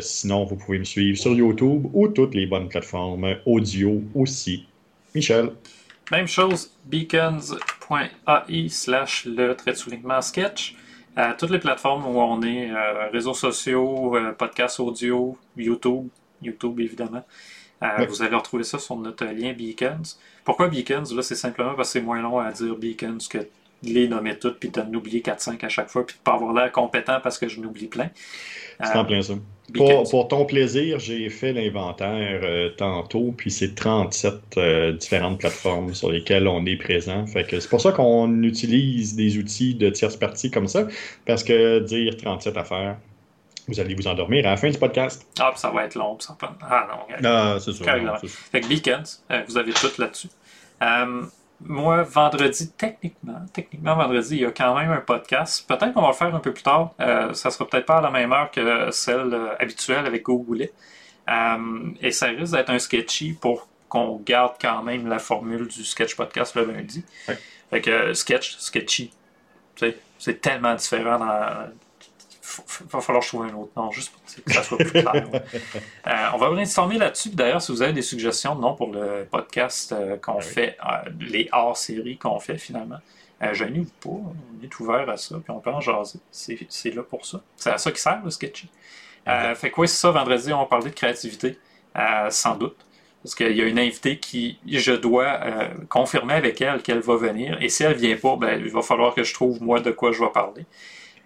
[0.00, 4.66] sinon, vous pouvez me suivre sur YouTube ou toutes les bonnes plateformes audio aussi.
[5.14, 5.52] Michel.
[6.10, 10.76] Même chose, beacons.ai slash le trait de sketch
[11.38, 16.08] toutes les plateformes où on est, euh, réseaux sociaux, euh, podcasts audio, YouTube,
[16.42, 17.24] YouTube évidemment.
[17.82, 20.16] Euh, vous allez retrouver ça sur notre lien Beacons.
[20.44, 21.04] Pourquoi Beacons?
[21.14, 23.38] Là, c'est simplement parce que c'est moins long à dire Beacons que
[23.92, 26.72] les nommer toutes, puis de n'oublier 4-5 à chaque fois, puis de pas avoir l'air
[26.72, 28.10] compétent parce que je n'oublie plein.
[28.82, 29.34] C'est en plein ça.
[29.72, 36.10] Pour, ton plaisir, j'ai fait l'inventaire euh, tantôt, puis c'est 37 euh, différentes plateformes sur
[36.10, 37.26] lesquelles on est présent.
[37.26, 40.86] Fait que c'est pour ça qu'on utilise des outils de tierce partie comme ça,
[41.24, 42.96] parce que dire 37 affaires,
[43.66, 45.26] vous allez vous endormir à la fin du podcast.
[45.40, 47.86] Ah, ça va être long, ça Ah non, ah, c'est sûr.
[48.52, 50.28] Fait que Beacons, euh, vous avez tout là-dessus.
[51.66, 55.66] Moi, vendredi, techniquement, techniquement, vendredi, il y a quand même un podcast.
[55.66, 56.94] Peut-être qu'on va le faire un peu plus tard.
[57.00, 60.72] Euh, ça sera peut-être pas à la même heure que celle euh, habituelle avec Gogoulet.
[61.28, 65.84] Euh, et ça risque d'être un sketchy pour qu'on garde quand même la formule du
[65.84, 67.04] sketch podcast le lundi.
[67.70, 69.12] Fait que sketch, sketchy,
[70.18, 71.70] c'est tellement différent dans,
[72.90, 75.28] va falloir trouver un autre nom, juste pour que ça soit plus clair.
[76.06, 77.30] Euh, on va brainstormer là-dessus.
[77.30, 80.76] D'ailleurs, si vous avez des suggestions de noms pour le podcast euh, qu'on ah fait,
[80.84, 82.98] euh, les hors-séries qu'on fait finalement,
[83.40, 84.10] gênez-vous pas.
[84.10, 86.18] On est ouvert à ça, puis on peut en jaser.
[86.30, 87.40] C'est là pour ça.
[87.56, 88.68] C'est à ça qui sert le sketchy.
[89.54, 91.58] fait quoi, c'est ça, vendredi, on va parler de créativité,
[92.30, 92.76] sans doute.
[93.22, 95.40] Parce qu'il y a une invitée qui, je dois
[95.88, 97.56] confirmer avec elle qu'elle va venir.
[97.62, 100.12] Et si elle vient pas, ben, il va falloir que je trouve, moi, de quoi
[100.12, 100.66] je vais parler.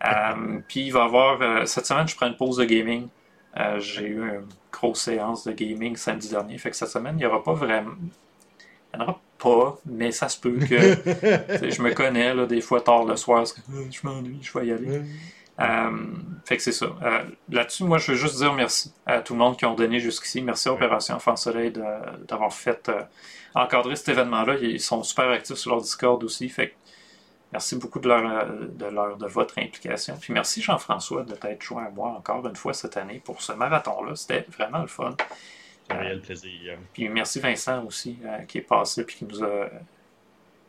[0.05, 1.41] Euh, puis il va y avoir.
[1.43, 3.09] Euh, cette semaine, je prends une pause de gaming.
[3.57, 6.59] Euh, j'ai eu une grosse séance de gaming samedi dernier.
[6.59, 7.95] Fait que cette semaine, il n'y aura pas vraiment.
[8.93, 10.67] Il n'y en aura pas, mais ça se peut que.
[11.71, 15.03] je me connais, là, des fois tard le soir, je m'ennuie, je vais y aller.
[16.45, 16.87] fait que c'est ça.
[17.51, 20.41] Là-dessus, moi, je veux juste dire merci à tout le monde qui ont donné jusqu'ici.
[20.41, 21.73] Merci à Opération Enfant Soleil
[22.29, 22.91] d'avoir fait
[23.55, 24.57] encadrer cet événement-là.
[24.61, 26.49] Ils sont super actifs sur leur Discord aussi.
[26.49, 26.75] Fait que
[27.53, 30.17] Merci beaucoup de, leur, de, leur, de votre implication.
[30.21, 33.53] Puis merci Jean-François de t'être joint à moi encore une fois cette année pour ce
[33.53, 34.15] marathon-là.
[34.17, 35.17] C'était vraiment le fun.
[35.89, 36.77] Un réel plaisir.
[36.93, 39.71] Puis merci Vincent aussi euh, qui est passé puis qui nous a.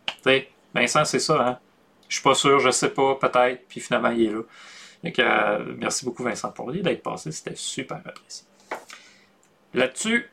[0.07, 1.59] Tu sais, Vincent, c'est ça, hein?
[2.07, 4.41] Je suis pas sûr, je sais pas, peut-être, puis finalement il est là.
[5.03, 8.47] Donc, euh, merci beaucoup Vincent pour lui d'être passé, c'était super apprécié.
[9.73, 10.30] Là-dessus,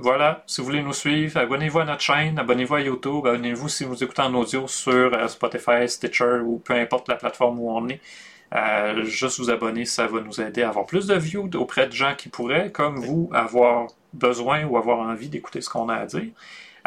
[0.00, 3.82] voilà, si vous voulez nous suivre, abonnez-vous à notre chaîne, abonnez-vous à YouTube, abonnez-vous si
[3.82, 7.88] vous écoutez en audio sur euh, Spotify, Stitcher ou peu importe la plateforme où on
[7.88, 8.00] est.
[8.54, 11.92] Euh, juste vous abonner, ça va nous aider à avoir plus de views auprès de
[11.92, 16.06] gens qui pourraient, comme vous, avoir besoin ou avoir envie d'écouter ce qu'on a à
[16.06, 16.30] dire.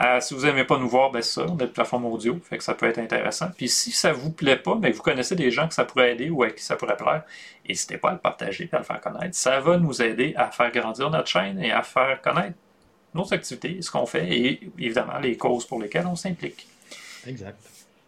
[0.01, 2.59] Euh, si vous n'aimez pas nous voir, ben ça, on a une plateforme audio, fait
[2.59, 3.49] que ça peut être intéressant.
[3.57, 6.29] Puis si ça vous plaît pas, ben vous connaissez des gens que ça pourrait aider
[6.29, 7.23] ou à qui ça pourrait plaire,
[7.67, 9.35] n'hésitez pas à le partager et à le faire connaître.
[9.35, 12.55] Ça va nous aider à faire grandir notre chaîne et à faire connaître
[13.13, 16.67] nos activités, ce qu'on fait et évidemment les causes pour lesquelles on s'implique.
[17.27, 17.57] Exact.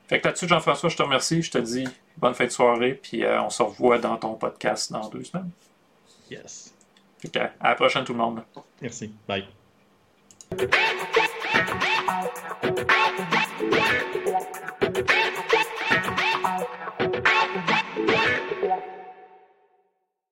[0.07, 1.41] Fait que là-dessus, Jean-François, je te remercie.
[1.41, 1.87] Je te dis
[2.17, 5.49] bonne fin de soirée, puis euh, on se revoit dans ton podcast dans deux semaines.
[6.29, 6.73] Yes.
[7.19, 8.43] Fait à la prochaine, tout le monde.
[8.81, 9.13] Merci.
[9.27, 9.47] Bye.